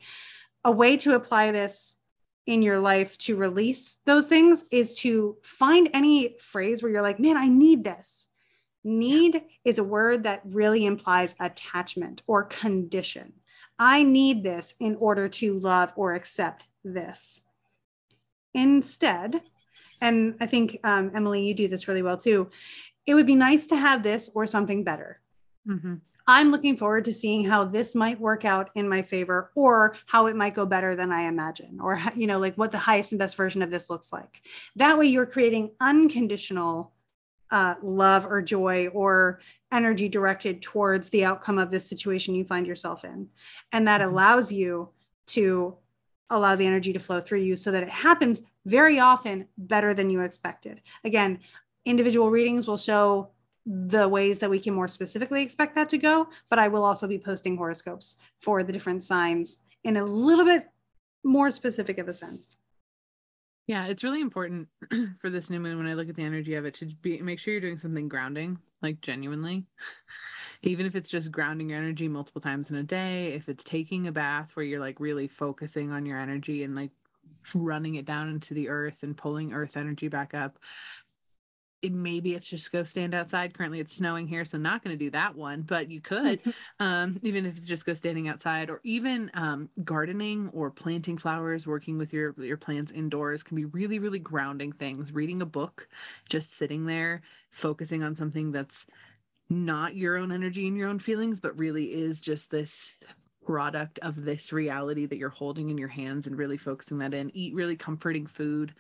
[0.66, 1.96] A way to apply this
[2.46, 7.20] in your life to release those things is to find any phrase where you're like,
[7.20, 8.28] man, I need this
[8.84, 13.34] Need is a word that really implies attachment or condition.
[13.78, 17.42] I need this in order to love or accept this.
[18.54, 19.42] Instead,
[20.02, 22.50] and I think um, Emily, you do this really well too,
[23.06, 25.20] it would be nice to have this or something better.
[25.68, 25.96] Mm-hmm.
[26.28, 30.28] I'm looking forward to seeing how this might work out in my favor or how
[30.28, 33.20] it might go better than I imagine, or, you know, like what the highest and
[33.20, 34.42] best version of this looks like.
[34.76, 36.92] That way, you're creating unconditional
[37.52, 39.40] uh, love or joy or
[39.72, 43.28] energy directed towards the outcome of this situation you find yourself in.
[43.72, 44.12] And that mm-hmm.
[44.12, 44.90] allows you
[45.28, 45.76] to
[46.30, 50.10] allow the energy to flow through you so that it happens very often better than
[50.10, 50.82] you expected.
[51.04, 51.40] Again,
[51.86, 53.30] individual readings will show
[53.66, 57.08] the ways that we can more specifically expect that to go, but I will also
[57.08, 60.68] be posting horoscopes for the different signs in a little bit
[61.24, 62.58] more specific of a sense.
[63.70, 64.68] Yeah, it's really important
[65.20, 67.38] for this new moon when I look at the energy of it to be make
[67.38, 69.68] sure you're doing something grounding, like genuinely.
[70.64, 74.08] Even if it's just grounding your energy multiple times in a day, if it's taking
[74.08, 76.90] a bath where you're like really focusing on your energy and like
[77.54, 80.58] running it down into the earth and pulling earth energy back up
[81.82, 83.54] it, maybe it's just go stand outside.
[83.54, 85.62] Currently, it's snowing here, so I'm not going to do that one.
[85.62, 86.42] But you could,
[86.80, 91.68] um, even if it's just go standing outside, or even um, gardening or planting flowers,
[91.68, 95.12] working with your your plants indoors can be really, really grounding things.
[95.12, 95.88] Reading a book,
[96.28, 98.86] just sitting there, focusing on something that's
[99.50, 102.94] not your own energy and your own feelings, but really is just this
[103.50, 107.36] product of this reality that you're holding in your hands and really focusing that in.
[107.36, 108.76] Eat really comforting food,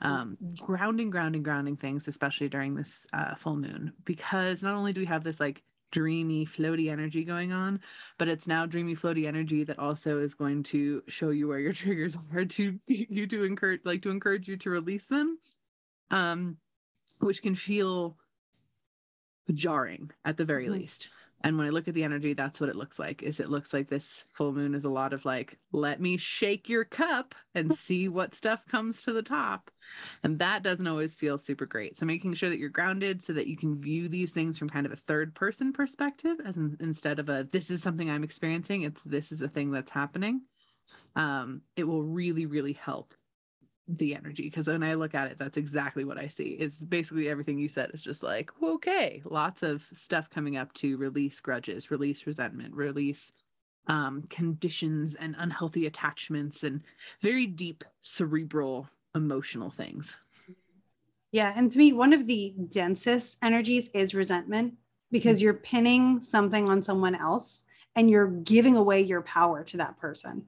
[0.00, 5.00] um, grounding, grounding, grounding things, especially during this uh, full moon, because not only do
[5.00, 7.80] we have this like dreamy, floaty energy going on,
[8.16, 11.72] but it's now dreamy, floaty energy that also is going to show you where your
[11.82, 15.36] triggers are to you to encourage, like to encourage you to release them,
[16.12, 16.56] um,
[17.18, 18.16] which can feel
[19.52, 20.74] jarring at the very mm-hmm.
[20.74, 21.08] least
[21.44, 23.72] and when i look at the energy that's what it looks like is it looks
[23.72, 27.74] like this full moon is a lot of like let me shake your cup and
[27.76, 29.70] see what stuff comes to the top.
[30.22, 31.96] And that doesn't always feel super great.
[31.96, 34.86] So making sure that you're grounded so that you can view these things from kind
[34.86, 38.82] of a third person perspective as in, instead of a this is something i'm experiencing.
[38.82, 40.42] It's this is a thing that's happening.
[41.14, 43.14] Um, it will really really help
[43.96, 46.50] the energy because when I look at it, that's exactly what I see.
[46.52, 47.90] It's basically everything you said.
[47.92, 53.32] It's just like, okay, lots of stuff coming up to release grudges, release resentment, release
[53.88, 56.80] um, conditions and unhealthy attachments and
[57.20, 60.16] very deep cerebral emotional things.
[61.32, 61.52] Yeah.
[61.54, 64.74] And to me, one of the densest energies is resentment
[65.10, 65.44] because mm-hmm.
[65.44, 70.44] you're pinning something on someone else and you're giving away your power to that person.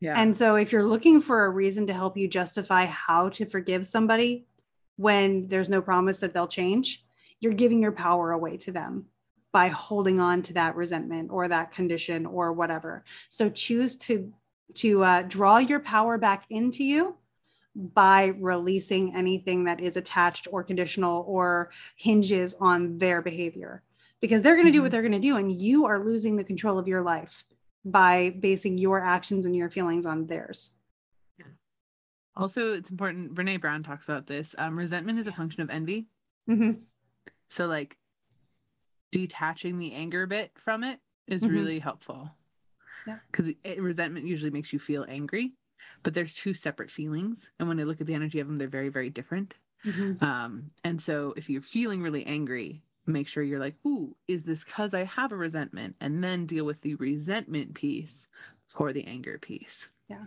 [0.00, 0.20] Yeah.
[0.20, 3.86] And so if you're looking for a reason to help you justify how to forgive
[3.86, 4.46] somebody
[4.96, 7.04] when there's no promise that they'll change,
[7.40, 9.06] you're giving your power away to them
[9.52, 13.04] by holding on to that resentment or that condition or whatever.
[13.28, 14.32] So choose to
[14.74, 17.16] to uh, draw your power back into you
[17.74, 23.82] by releasing anything that is attached or conditional or hinges on their behavior
[24.20, 24.92] because they're going to do what mm-hmm.
[24.92, 27.44] they're going to do and you are losing the control of your life
[27.86, 30.70] by basing your actions and your feelings on theirs.
[32.36, 33.34] Also, it's important.
[33.34, 34.54] Brene Brown talks about this.
[34.58, 36.06] Um, resentment is a function of envy.
[36.50, 36.72] Mm-hmm.
[37.48, 37.96] So, like,
[39.10, 41.54] detaching the anger bit from it is mm-hmm.
[41.54, 42.30] really helpful.
[43.06, 43.18] Yeah.
[43.30, 45.54] Because resentment usually makes you feel angry,
[46.02, 47.50] but there's two separate feelings.
[47.58, 49.54] And when I look at the energy of them, they're very, very different.
[49.86, 50.22] Mm-hmm.
[50.22, 54.64] Um, and so if you're feeling really angry, make sure you're like, ooh, is this
[54.64, 55.96] because I have a resentment?
[56.00, 58.28] And then deal with the resentment piece
[58.68, 59.88] for the anger piece.
[60.08, 60.24] Yeah.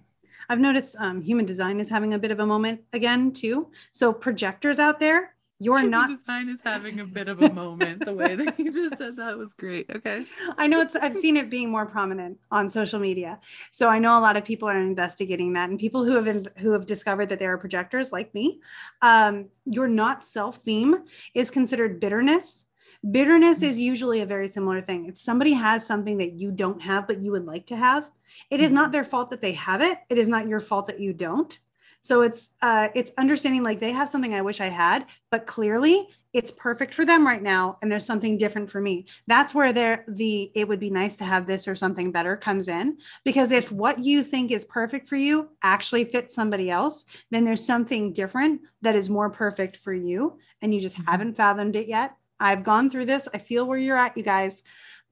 [0.48, 3.70] I've noticed um, human design is having a bit of a moment again, too.
[3.92, 8.04] So, projectors out there, you're human not design is having a bit of a moment
[8.06, 10.26] the way that you just said that was great okay
[10.58, 13.38] i know it's i've seen it being more prominent on social media
[13.72, 16.72] so i know a lot of people are investigating that and people who have who
[16.72, 18.60] have discovered that there are projectors like me
[19.02, 22.66] um, your not self theme is considered bitterness
[23.10, 25.06] Bitterness is usually a very similar thing.
[25.06, 28.10] It's somebody has something that you don't have, but you would like to have.
[28.50, 28.92] It is not mm-hmm.
[28.92, 30.00] their fault that they have it.
[30.10, 31.58] It is not your fault that you don't.
[32.02, 36.08] So it's uh, it's understanding like they have something I wish I had, but clearly
[36.32, 39.08] it's perfect for them right now, and there's something different for me.
[39.28, 42.68] That's where there the it would be nice to have this or something better comes
[42.68, 42.98] in.
[43.26, 47.66] Because if what you think is perfect for you actually fits somebody else, then there's
[47.66, 51.12] something different that is more perfect for you, and you just mm-hmm.
[51.12, 53.28] haven't fathomed it yet I've gone through this.
[53.34, 54.64] I feel where you're at, you guys.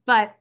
[0.05, 0.35] But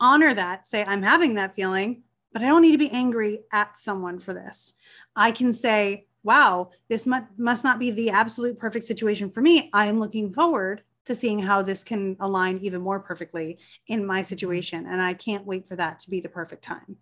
[0.00, 0.66] honor that.
[0.66, 2.02] Say, I'm having that feeling,
[2.32, 4.74] but I don't need to be angry at someone for this.
[5.14, 9.70] I can say, wow, this must not be the absolute perfect situation for me.
[9.72, 14.22] I am looking forward to seeing how this can align even more perfectly in my
[14.22, 14.86] situation.
[14.86, 16.96] And I can't wait for that to be the perfect time.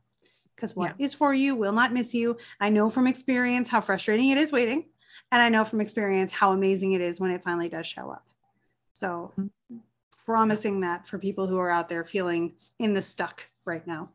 [0.55, 1.07] Because what yeah.
[1.07, 2.37] is for you will not miss you.
[2.61, 4.91] I know from experience how frustrating it is waiting.
[5.33, 8.27] And I know from experience how amazing it is when it finally does show up.
[8.95, 9.77] So mm-hmm.
[10.25, 14.09] promising that for people who are out there feeling in the stuck right now.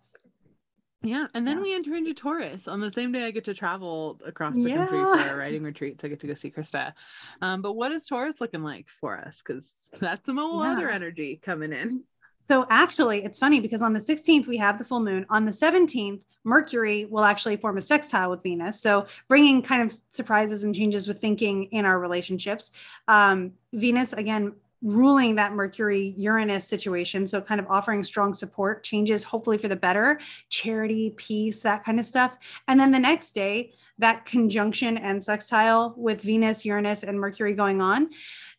[1.02, 1.28] Yeah.
[1.34, 1.64] And then yeah.
[1.64, 2.68] we enter into Taurus.
[2.68, 4.78] On the same day, I get to travel across the yeah.
[4.78, 6.02] country for a writing retreat.
[6.02, 6.94] So I get to go see Krista.
[7.42, 9.42] Um, but what is Taurus looking like for us?
[9.42, 10.72] Because that's some whole yeah.
[10.72, 12.04] other energy coming in.
[12.50, 15.26] So actually, it's funny because on the 16th, we have the full moon.
[15.30, 18.82] On the 17th, Mercury will actually form a sextile with Venus.
[18.82, 22.72] So bringing kind of surprises and changes with thinking in our relationships.
[23.08, 27.28] Um, Venus, again, ruling that Mercury Uranus situation.
[27.28, 32.00] So, kind of offering strong support, changes hopefully for the better, charity, peace, that kind
[32.00, 32.38] of stuff.
[32.68, 37.82] And then the next day, that conjunction and sextile with Venus, Uranus, and Mercury going
[37.82, 38.10] on,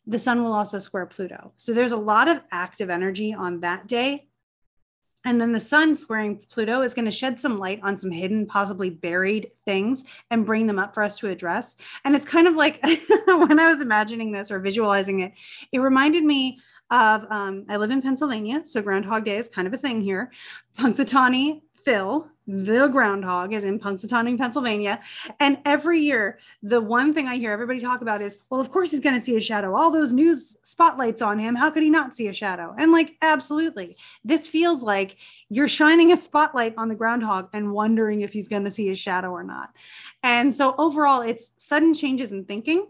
[0.05, 1.53] the sun will also square Pluto.
[1.57, 4.27] So, there's a lot of active energy on that day.
[5.23, 8.45] And then the sun squaring Pluto is going to shed some light on some hidden,
[8.45, 11.75] possibly buried things and bring them up for us to address.
[12.03, 12.79] And it's kind of like
[13.25, 15.33] when I was imagining this or visualizing it,
[15.71, 18.61] it reminded me of um, I live in Pennsylvania.
[18.65, 20.31] So Groundhog Day is kind of a thing here.
[20.77, 24.99] Punxsutawney Phil, the groundhog, is in Punxsutawney, Pennsylvania.
[25.39, 28.91] And every year, the one thing I hear everybody talk about is, well, of course
[28.91, 29.75] he's going to see a shadow.
[29.75, 31.55] All those news spotlights on him.
[31.55, 32.75] How could he not see a shadow?
[32.77, 33.97] And like, absolutely.
[34.23, 35.17] This feels like
[35.49, 38.95] you're shining a spotlight on the groundhog and wondering if he's going to see a
[38.95, 39.69] shadow or not.
[40.23, 42.87] And so overall, it's sudden changes in thinking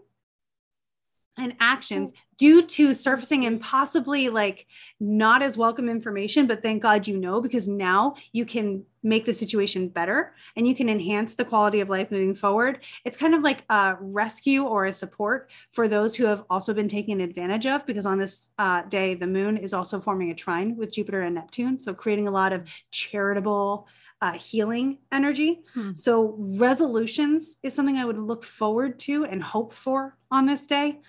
[1.38, 4.66] and actions due to surfacing and possibly like
[5.00, 9.32] not as welcome information but thank god you know because now you can make the
[9.32, 13.42] situation better and you can enhance the quality of life moving forward it's kind of
[13.42, 17.84] like a rescue or a support for those who have also been taken advantage of
[17.86, 21.34] because on this uh, day the moon is also forming a trine with jupiter and
[21.34, 23.88] neptune so creating a lot of charitable
[24.20, 25.62] uh, healing energy.
[25.74, 25.94] Hmm.
[25.96, 31.00] So, resolutions is something I would look forward to and hope for on this day.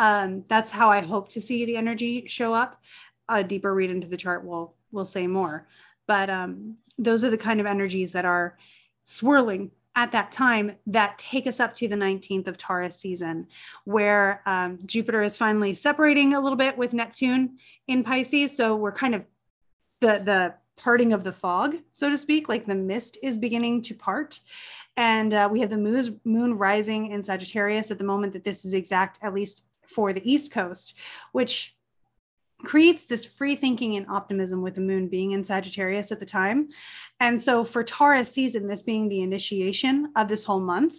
[0.00, 2.80] Um, that's how I hope to see the energy show up.
[3.28, 5.68] A deeper read into the chart will will say more,
[6.08, 8.56] but um, those are the kind of energies that are
[9.04, 13.46] swirling at that time that take us up to the 19th of Taurus season,
[13.84, 18.56] where um, Jupiter is finally separating a little bit with Neptune in Pisces.
[18.56, 19.24] So we're kind of
[20.00, 23.94] the the parting of the fog, so to speak, like the mist is beginning to
[23.94, 24.40] part.
[24.96, 28.64] And uh, we have the moon, moon rising in Sagittarius at the moment that this
[28.64, 30.94] is exact, at least for the East Coast,
[31.32, 31.74] which
[32.62, 36.68] creates this free thinking and optimism with the moon being in Sagittarius at the time.
[37.18, 40.94] And so for Taurus season, this being the initiation of this whole month,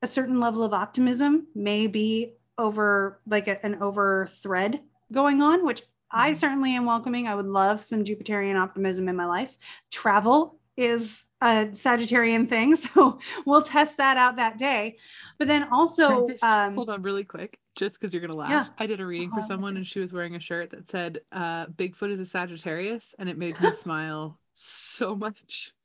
[0.00, 4.80] a certain level of optimism may be over like a, an over thread
[5.12, 6.38] going on, which I mm-hmm.
[6.38, 7.28] certainly am welcoming.
[7.28, 9.56] I would love some Jupiterian optimism in my life.
[9.90, 12.76] Travel is a Sagittarian thing.
[12.94, 14.96] So we'll test that out that day.
[15.38, 18.50] But then also, um, hold on really quick, just because you're going to laugh.
[18.50, 18.66] Yeah.
[18.78, 19.48] I did a reading for uh-huh.
[19.48, 23.14] someone and she was wearing a shirt that said, uh, Bigfoot is a Sagittarius.
[23.18, 25.72] And it made me smile so much.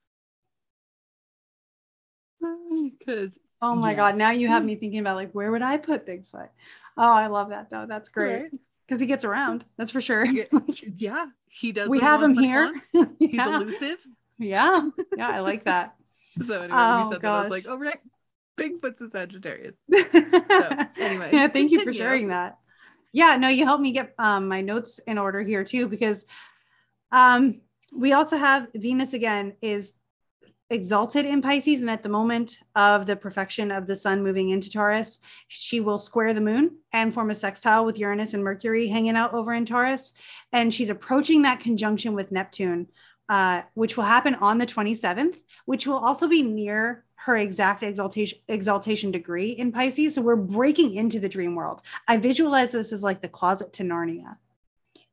[3.00, 3.98] Because Oh my yes.
[3.98, 4.18] God.
[4.18, 6.50] Now you have me thinking about like, where would I put Bigfoot?
[6.98, 7.86] Oh, I love that though.
[7.88, 8.52] That's great.
[8.52, 8.60] Because
[8.92, 9.00] right.
[9.00, 9.66] he gets around.
[9.78, 10.26] That's for sure.
[10.26, 11.26] yeah.
[11.48, 11.90] He does.
[11.90, 12.74] We have him here.
[13.20, 13.58] He's yeah.
[13.58, 13.98] elusive.
[14.40, 14.90] Yeah.
[15.16, 15.30] Yeah.
[15.30, 15.96] I like that.
[16.44, 17.22] so anyway, oh, we said gosh.
[17.22, 17.28] that.
[17.28, 18.00] I was like, oh, right.
[18.60, 19.76] Bigfoot's a Sagittarius.
[20.02, 21.30] So anyway.
[21.32, 21.48] yeah.
[21.48, 21.80] Thank continue.
[21.80, 22.58] you for sharing that.
[23.14, 23.36] Yeah.
[23.36, 26.26] No, you helped me get um, my notes in order here too, because
[27.12, 27.62] um,
[27.96, 29.94] we also have Venus again is
[30.70, 31.80] exalted in Pisces.
[31.80, 35.98] And at the moment of the perfection of the sun moving into Taurus, she will
[35.98, 39.66] square the moon and form a sextile with Uranus and Mercury hanging out over in
[39.66, 40.14] Taurus.
[40.52, 42.88] And she's approaching that conjunction with Neptune,
[43.30, 48.40] uh, which will happen on the 27th, which will also be near her exact exaltation
[48.48, 50.16] exaltation degree in Pisces.
[50.16, 51.82] So we're breaking into the dream world.
[52.08, 54.38] I visualize this as like the closet to Narnia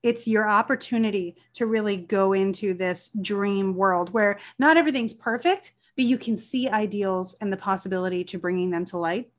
[0.04, 6.04] it's your opportunity to really go into this dream world where not everything's perfect, but
[6.04, 9.30] you can see ideals and the possibility to bringing them to light.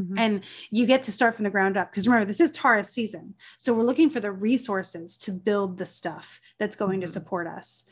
[0.00, 0.18] Mm-hmm.
[0.18, 3.34] And you get to start from the ground up because remember, this is Taurus season.
[3.58, 7.06] So we're looking for the resources to build the stuff that's going mm-hmm.
[7.06, 7.84] to support us.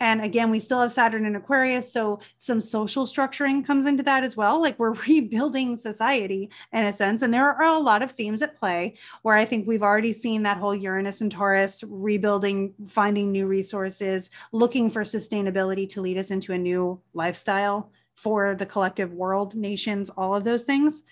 [0.00, 1.92] And again, we still have Saturn in Aquarius.
[1.92, 4.60] So some social structuring comes into that as well.
[4.60, 7.22] Like we're rebuilding society in a sense.
[7.22, 10.42] And there are a lot of themes at play where I think we've already seen
[10.42, 16.30] that whole Uranus and Taurus rebuilding, finding new resources, looking for sustainability to lead us
[16.30, 21.04] into a new lifestyle for the collective world, nations, all of those things.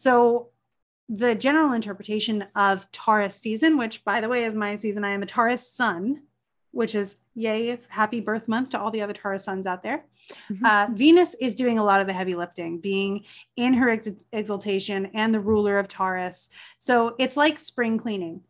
[0.00, 0.48] So
[1.08, 5.22] the general interpretation of Taurus season, which by the way is my season, I am
[5.22, 6.22] a Taurus sun
[6.72, 10.04] which is yay, happy birth month to all the other Taurus suns out there.
[10.52, 10.64] Mm-hmm.
[10.64, 13.24] Uh, Venus is doing a lot of the heavy lifting, being
[13.56, 16.48] in her ex- exaltation and the ruler of Taurus.
[16.78, 18.42] So it's like spring cleaning.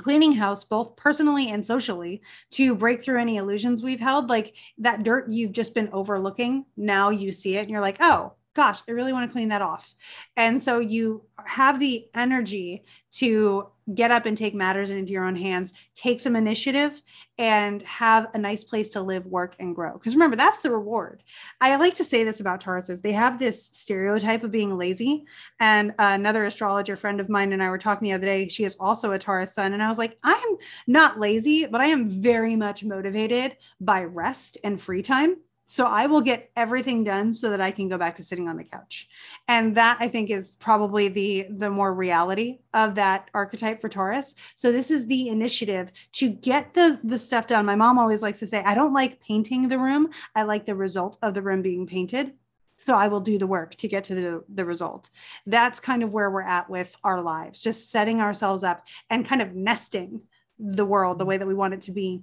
[0.00, 4.30] Cleaning house, both personally and socially, to break through any illusions we've held.
[4.30, 8.32] Like that dirt you've just been overlooking, now you see it and you're like, oh,
[8.54, 9.94] gosh, I really want to clean that off.
[10.36, 15.34] And so you have the energy to get up and take matters into your own
[15.34, 17.00] hands, take some initiative,
[17.38, 19.94] and have a nice place to live, work, and grow.
[19.94, 21.22] Because remember, that's the reward.
[21.60, 23.02] I like to say this about Tauruses.
[23.02, 25.24] They have this stereotype of being lazy.
[25.58, 28.48] And another astrologer friend of mine and I were talking the other day.
[28.48, 29.72] She is also a Taurus sun.
[29.72, 34.58] And I was like, I'm not lazy, but I am very much motivated by rest
[34.62, 35.36] and free time.
[35.70, 38.56] So I will get everything done so that I can go back to sitting on
[38.56, 39.06] the couch.
[39.46, 44.34] And that I think is probably the the more reality of that archetype for Taurus.
[44.56, 47.66] So this is the initiative to get the the stuff done.
[47.66, 50.08] My mom always likes to say, I don't like painting the room.
[50.34, 52.34] I like the result of the room being painted.
[52.78, 55.08] So I will do the work to get to the, the result.
[55.46, 59.40] That's kind of where we're at with our lives, just setting ourselves up and kind
[59.40, 60.22] of nesting
[60.58, 62.22] the world the way that we want it to be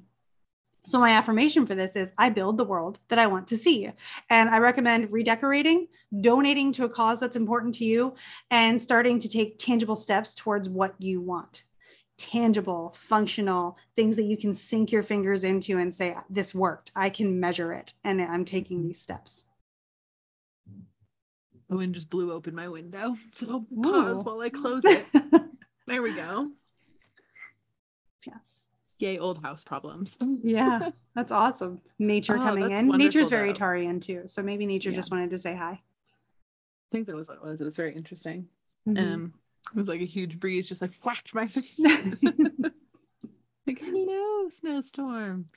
[0.87, 3.91] so, my affirmation for this is I build the world that I want to see.
[4.29, 5.89] And I recommend redecorating,
[6.21, 8.15] donating to a cause that's important to you,
[8.51, 11.65] and starting to take tangible steps towards what you want.
[12.17, 16.89] Tangible, functional things that you can sink your fingers into and say, This worked.
[16.95, 17.91] I can measure it.
[18.05, 19.45] And I'm taking these steps.
[21.69, 23.17] The wind just blew open my window.
[23.33, 24.23] So, pause Ooh.
[24.23, 25.05] while I close it.
[25.85, 26.51] there we go
[28.99, 30.17] yay old house problems.
[30.43, 31.81] Yeah that's awesome.
[31.99, 32.89] Nature oh, coming in.
[32.89, 33.59] Nature's very though.
[33.59, 34.95] tarian too so maybe nature yeah.
[34.95, 35.71] just wanted to say hi.
[35.71, 37.59] I think that was what it was.
[37.59, 38.47] It was very interesting.
[38.87, 39.13] Mm-hmm.
[39.13, 39.33] um
[39.73, 41.79] it was like a huge breeze just like whacked my face.
[43.67, 45.49] Like hello snowstorm.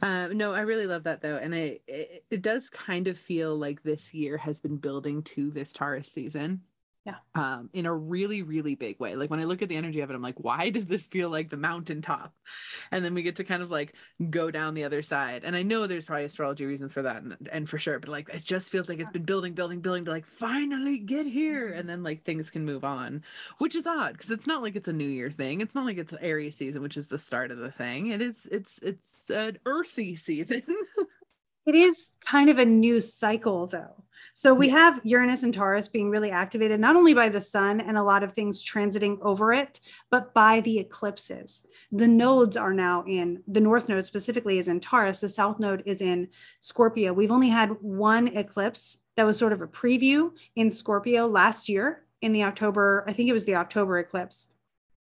[0.00, 3.56] Um, no, I really love that though, and I it, it does kind of feel
[3.56, 6.62] like this year has been building to this Taurus season
[7.04, 7.16] yeah.
[7.34, 9.16] um in a really really big way.
[9.16, 11.30] Like when i look at the energy of it i'm like why does this feel
[11.30, 12.32] like the mountaintop?
[12.90, 13.94] And then we get to kind of like
[14.30, 15.44] go down the other side.
[15.44, 18.28] And i know there's probably astrology reasons for that and, and for sure but like
[18.28, 21.68] it just feels like it's been building building building to like finally get here.
[21.70, 23.22] And then like things can move on
[23.58, 25.60] which is odd because it's not like it's a new year thing.
[25.60, 28.08] It's not like it's aries season which is the start of the thing.
[28.08, 30.62] It is it's it's an earthy season.
[31.64, 34.02] It is kind of a new cycle though
[34.34, 37.96] so we have Uranus and Taurus being really activated, not only by the sun and
[37.96, 41.62] a lot of things transiting over it, but by the eclipses.
[41.90, 45.82] The nodes are now in, the North node specifically is in Taurus, the South node
[45.86, 46.28] is in
[46.60, 47.12] Scorpio.
[47.12, 52.04] We've only had one eclipse that was sort of a preview in Scorpio last year
[52.22, 54.46] in the October, I think it was the October eclipse.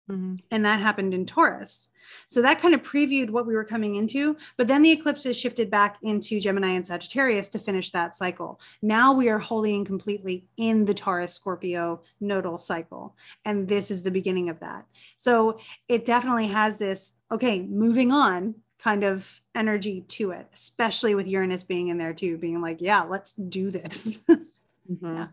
[0.10, 0.36] Mm-hmm.
[0.50, 1.90] And that happened in Taurus.
[2.28, 4.36] So that kind of previewed what we were coming into.
[4.58, 8.60] But then the eclipses shifted back into Gemini and Sagittarius to finish that cycle.
[8.82, 13.16] Now we are wholly and completely in the Taurus Scorpio nodal cycle.
[13.46, 14.86] And this is the beginning of that.
[15.18, 21.28] So it definitely has this, okay, moving on kind of energy to it, especially with
[21.28, 24.18] Uranus being in there too, being like, yeah, let's do this.
[24.30, 25.16] mm-hmm.
[25.16, 25.28] Yeah.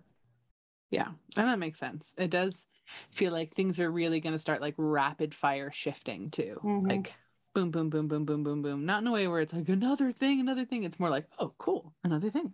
[0.90, 2.14] Yeah, and that makes sense.
[2.16, 2.64] It does
[3.10, 6.60] feel like things are really going to start like rapid fire shifting too.
[6.62, 6.88] Mm-hmm.
[6.88, 7.14] Like
[7.54, 8.86] boom, boom, boom, boom, boom, boom, boom.
[8.86, 10.84] Not in a way where it's like another thing, another thing.
[10.84, 12.52] It's more like, oh, cool, another thing.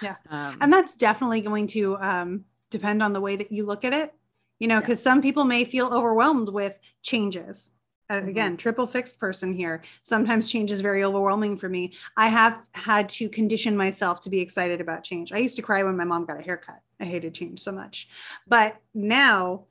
[0.00, 0.16] Yeah.
[0.28, 3.92] Um, and that's definitely going to um, depend on the way that you look at
[3.92, 4.12] it,
[4.58, 5.12] you know, because yeah.
[5.12, 7.70] some people may feel overwhelmed with changes.
[8.10, 8.28] Uh, mm-hmm.
[8.28, 9.82] Again, triple fixed person here.
[10.02, 11.92] Sometimes change is very overwhelming for me.
[12.16, 15.32] I have had to condition myself to be excited about change.
[15.32, 16.80] I used to cry when my mom got a haircut.
[17.02, 18.08] I hated change so much.
[18.46, 19.64] But now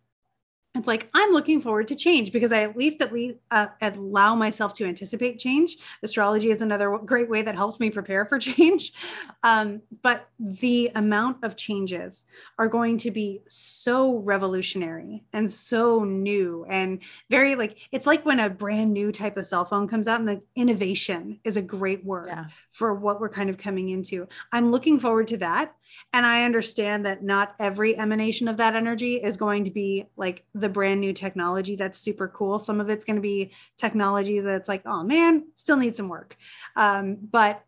[0.75, 4.35] it's like i'm looking forward to change because i at least at least uh, allow
[4.35, 8.93] myself to anticipate change astrology is another great way that helps me prepare for change
[9.43, 12.23] um, but the amount of changes
[12.57, 18.39] are going to be so revolutionary and so new and very like it's like when
[18.39, 22.03] a brand new type of cell phone comes out and the innovation is a great
[22.05, 22.45] word yeah.
[22.71, 25.75] for what we're kind of coming into i'm looking forward to that
[26.13, 30.45] and I understand that not every emanation of that energy is going to be like
[30.53, 32.59] the brand new technology that's super cool.
[32.59, 36.35] Some of it's going to be technology that's like, oh man, still needs some work.
[36.75, 37.63] Um, but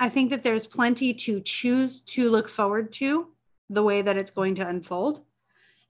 [0.00, 3.28] I think that there's plenty to choose to look forward to
[3.70, 5.24] the way that it's going to unfold.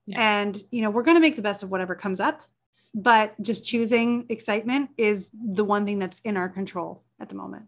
[0.07, 0.41] Yeah.
[0.41, 2.43] And, you know, we're going to make the best of whatever comes up.
[2.95, 7.65] But just choosing excitement is the one thing that's in our control at the moment.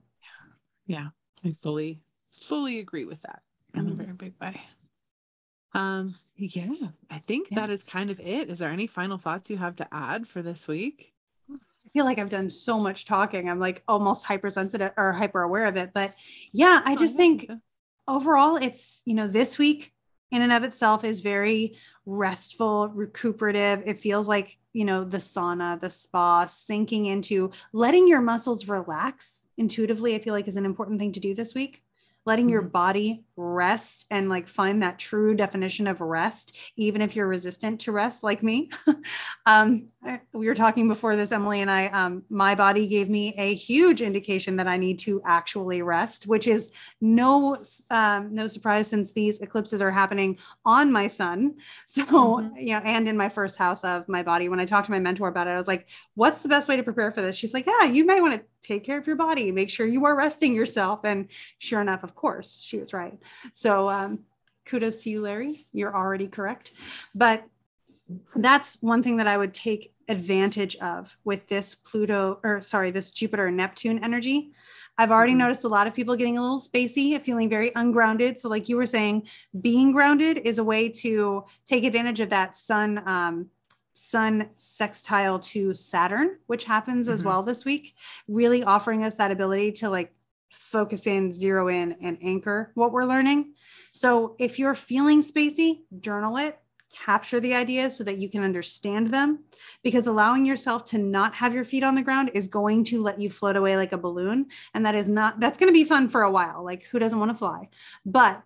[0.87, 1.09] Yeah,
[1.45, 2.01] I fully,
[2.33, 3.43] fully agree with that.
[3.77, 3.99] I'm a mm-hmm.
[3.99, 4.61] very big buy.
[5.75, 6.69] Um, yeah,
[7.11, 7.61] I think yeah.
[7.61, 8.49] that is kind of it.
[8.51, 11.13] Is there any final thoughts you have to add for this week?
[11.51, 13.49] I feel like I've done so much talking.
[13.49, 15.91] I'm like almost hypersensitive or hyper aware of it.
[15.95, 16.15] But
[16.53, 17.51] yeah, I just oh, think
[18.09, 19.93] overall, it's, you know, this week
[20.31, 23.83] in and of itself is very restful, recuperative.
[23.87, 29.47] It feels like, you know, the sauna, the spa, sinking into letting your muscles relax
[29.57, 31.83] intuitively, I feel like is an important thing to do this week
[32.27, 32.71] letting your mm-hmm.
[32.71, 37.93] body rest and like find that true definition of rest, even if you're resistant to
[37.93, 38.71] rest, like me.
[39.47, 39.89] um,
[40.33, 41.87] we were talking before this, Emily and I.
[41.89, 46.47] Um, my body gave me a huge indication that I need to actually rest, which
[46.47, 46.71] is
[47.01, 51.55] no um, no surprise since these eclipses are happening on my sun.
[51.87, 52.57] So mm-hmm.
[52.59, 54.49] you know, and in my first house of my body.
[54.49, 56.77] When I talked to my mentor about it, I was like, "What's the best way
[56.77, 59.17] to prepare for this?" She's like, "Yeah, you might want to take care of your
[59.17, 61.29] body, make sure you are resting yourself." And
[61.59, 63.19] sure enough, of course, she was right.
[63.53, 64.21] So um,
[64.65, 65.61] kudos to you, Larry.
[65.73, 66.73] You're already correct.
[67.15, 67.45] But
[68.35, 73.11] that's one thing that I would take advantage of with this Pluto, or sorry, this
[73.11, 74.53] Jupiter Neptune energy.
[74.99, 75.41] I've already mm-hmm.
[75.41, 78.39] noticed a lot of people getting a little spacey, and feeling very ungrounded.
[78.39, 79.25] So, like you were saying,
[79.61, 83.51] being grounded is a way to take advantage of that sun um,
[83.93, 87.15] sun sextile to Saturn, which happens mm-hmm.
[87.15, 87.95] as well this week,
[88.29, 90.13] really offering us that ability to like
[90.51, 93.55] focus in, zero in, and anchor what we're learning.
[93.93, 96.59] So if you're feeling spacey, journal it,
[96.93, 99.45] capture the ideas so that you can understand them,
[99.83, 103.21] because allowing yourself to not have your feet on the ground is going to let
[103.21, 104.47] you float away like a balloon.
[104.75, 106.65] And that is not, that's going to be fun for a while.
[106.65, 107.69] Like, who doesn't want to fly?
[108.05, 108.43] But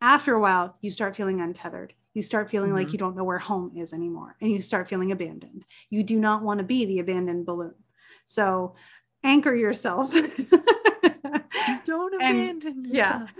[0.00, 1.94] after a while, you start feeling untethered.
[2.12, 2.78] You start feeling mm-hmm.
[2.78, 5.64] like you don't know where home is anymore, and you start feeling abandoned.
[5.90, 7.74] You do not want to be the abandoned balloon.
[8.24, 8.76] So
[9.24, 10.14] anchor yourself.
[11.84, 13.30] don't abandon and, yourself.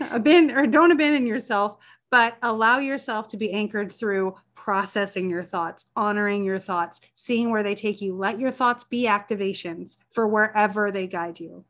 [0.00, 0.06] Yeah.
[0.12, 1.78] Abandon or don't abandon yourself,
[2.10, 7.62] but allow yourself to be anchored through processing your thoughts, honoring your thoughts, seeing where
[7.62, 8.14] they take you.
[8.14, 11.64] Let your thoughts be activations for wherever they guide you.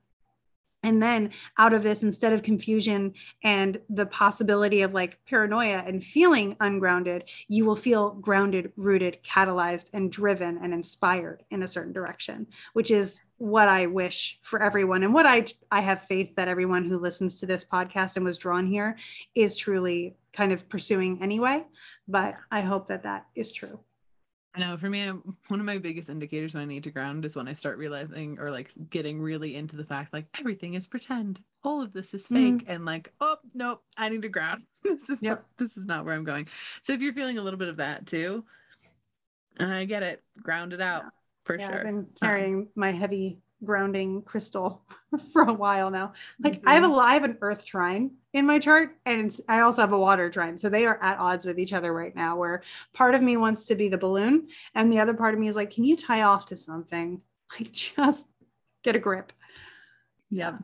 [0.89, 3.12] And then out of this, instead of confusion
[3.45, 9.91] and the possibility of like paranoia and feeling ungrounded, you will feel grounded, rooted, catalyzed,
[9.93, 15.03] and driven and inspired in a certain direction, which is what I wish for everyone.
[15.03, 18.39] And what I, I have faith that everyone who listens to this podcast and was
[18.39, 18.97] drawn here
[19.34, 21.64] is truly kind of pursuing anyway.
[22.09, 23.80] But I hope that that is true.
[24.59, 27.36] I know for me, one of my biggest indicators when I need to ground is
[27.36, 31.38] when I start realizing or like getting really into the fact like everything is pretend.
[31.62, 32.64] All of this is fake.
[32.64, 32.64] Mm.
[32.66, 34.64] And like, oh nope, I need to ground.
[34.82, 35.38] this is yep.
[35.38, 36.48] not, this is not where I'm going.
[36.82, 38.44] So if you're feeling a little bit of that too,
[39.61, 40.24] I get it.
[40.42, 41.11] Ground it out yeah.
[41.44, 41.78] for yeah, sure.
[41.78, 44.82] I've been carrying um, my heavy grounding crystal
[45.32, 46.12] for a while now.
[46.42, 46.68] Like mm-hmm.
[46.68, 49.92] I have a I have an earth trine in my chart and I also have
[49.92, 50.56] a water trine.
[50.56, 53.64] So they are at odds with each other right now where part of me wants
[53.66, 56.22] to be the balloon and the other part of me is like can you tie
[56.22, 57.20] off to something?
[57.59, 58.28] Like just
[58.82, 59.32] get a grip.
[60.30, 60.59] Yeah.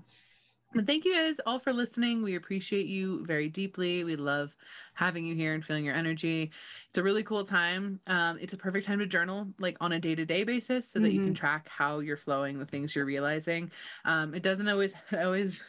[0.74, 2.22] And thank you guys all for listening.
[2.22, 4.02] We appreciate you very deeply.
[4.02, 4.56] We love
[4.94, 6.50] having you here and feeling your energy.
[6.88, 8.00] It's a really cool time.
[8.08, 10.98] Um, it's a perfect time to journal, like on a day to day basis, so
[10.98, 11.04] mm-hmm.
[11.04, 11.34] that you can mm-hmm.
[11.34, 13.70] track how you're flowing, the things you're realizing.
[14.04, 15.62] Um, it doesn't always always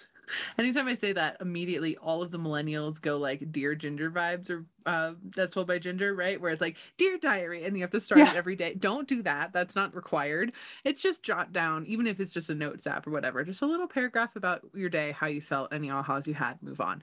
[0.58, 4.66] Anytime I say that, immediately all of the millennials go like "Dear Ginger" vibes, or
[4.86, 6.40] uh, that's told by Ginger, right?
[6.40, 8.32] Where it's like "Dear Diary," and you have to start yeah.
[8.32, 8.74] it every day.
[8.76, 9.54] Don't do that.
[9.54, 10.54] That's not required.
[10.84, 13.66] It's just jot down, even if it's just a notes app or whatever, just a
[13.66, 16.62] little paragraph about your day, how you felt, any ahas you had.
[16.62, 17.02] Move on.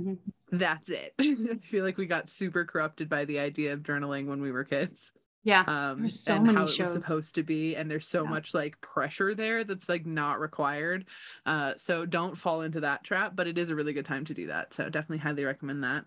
[0.00, 0.14] Mm-hmm.
[0.52, 1.14] That's it.
[1.20, 4.64] I feel like we got super corrupted by the idea of journaling when we were
[4.64, 5.12] kids.
[5.44, 5.64] Yeah.
[5.66, 6.78] Um, so and how shows.
[6.78, 7.76] it was supposed to be.
[7.76, 8.30] And there's so yeah.
[8.30, 11.04] much like pressure there that's like not required.
[11.44, 14.34] Uh, so don't fall into that trap, but it is a really good time to
[14.34, 14.72] do that.
[14.72, 16.04] So definitely highly recommend that.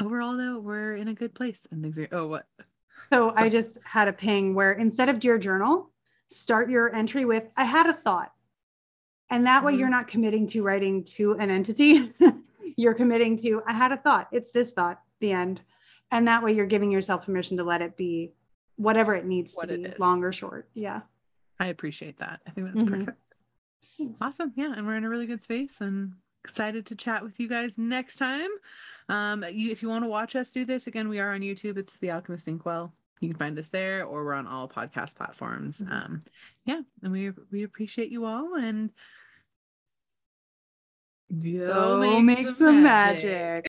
[0.00, 2.46] Overall, though, we're in a good place and things are, oh, what?
[3.12, 5.90] So, I just had a ping where instead of Dear Journal,
[6.30, 8.32] start your entry with, I had a thought.
[9.30, 9.66] And that mm-hmm.
[9.66, 12.12] way you're not committing to writing to an entity.
[12.76, 14.28] you're committing to, I had a thought.
[14.32, 15.60] It's this thought, the end.
[16.10, 18.32] And that way you're giving yourself permission to let it be
[18.76, 20.68] whatever it needs what to be, long or short.
[20.74, 21.02] Yeah.
[21.60, 22.40] I appreciate that.
[22.46, 23.00] I think that's mm-hmm.
[23.00, 23.18] perfect.
[23.98, 24.20] Thanks.
[24.20, 24.52] Awesome.
[24.56, 24.74] Yeah.
[24.76, 26.12] And we're in a really good space and
[26.44, 28.48] excited to chat with you guys next time.
[29.08, 31.76] Um, you, if you want to watch us do this, again, we are on YouTube.
[31.76, 32.92] It's The Alchemist Inkwell.
[33.20, 35.80] You can find us there or we're on all podcast platforms.
[35.80, 35.92] Mm-hmm.
[35.92, 36.20] Um,
[36.66, 36.80] yeah.
[37.02, 38.90] And we, we appreciate you all and
[41.38, 43.30] go, go make, make, some, some magic.
[43.30, 43.66] magic.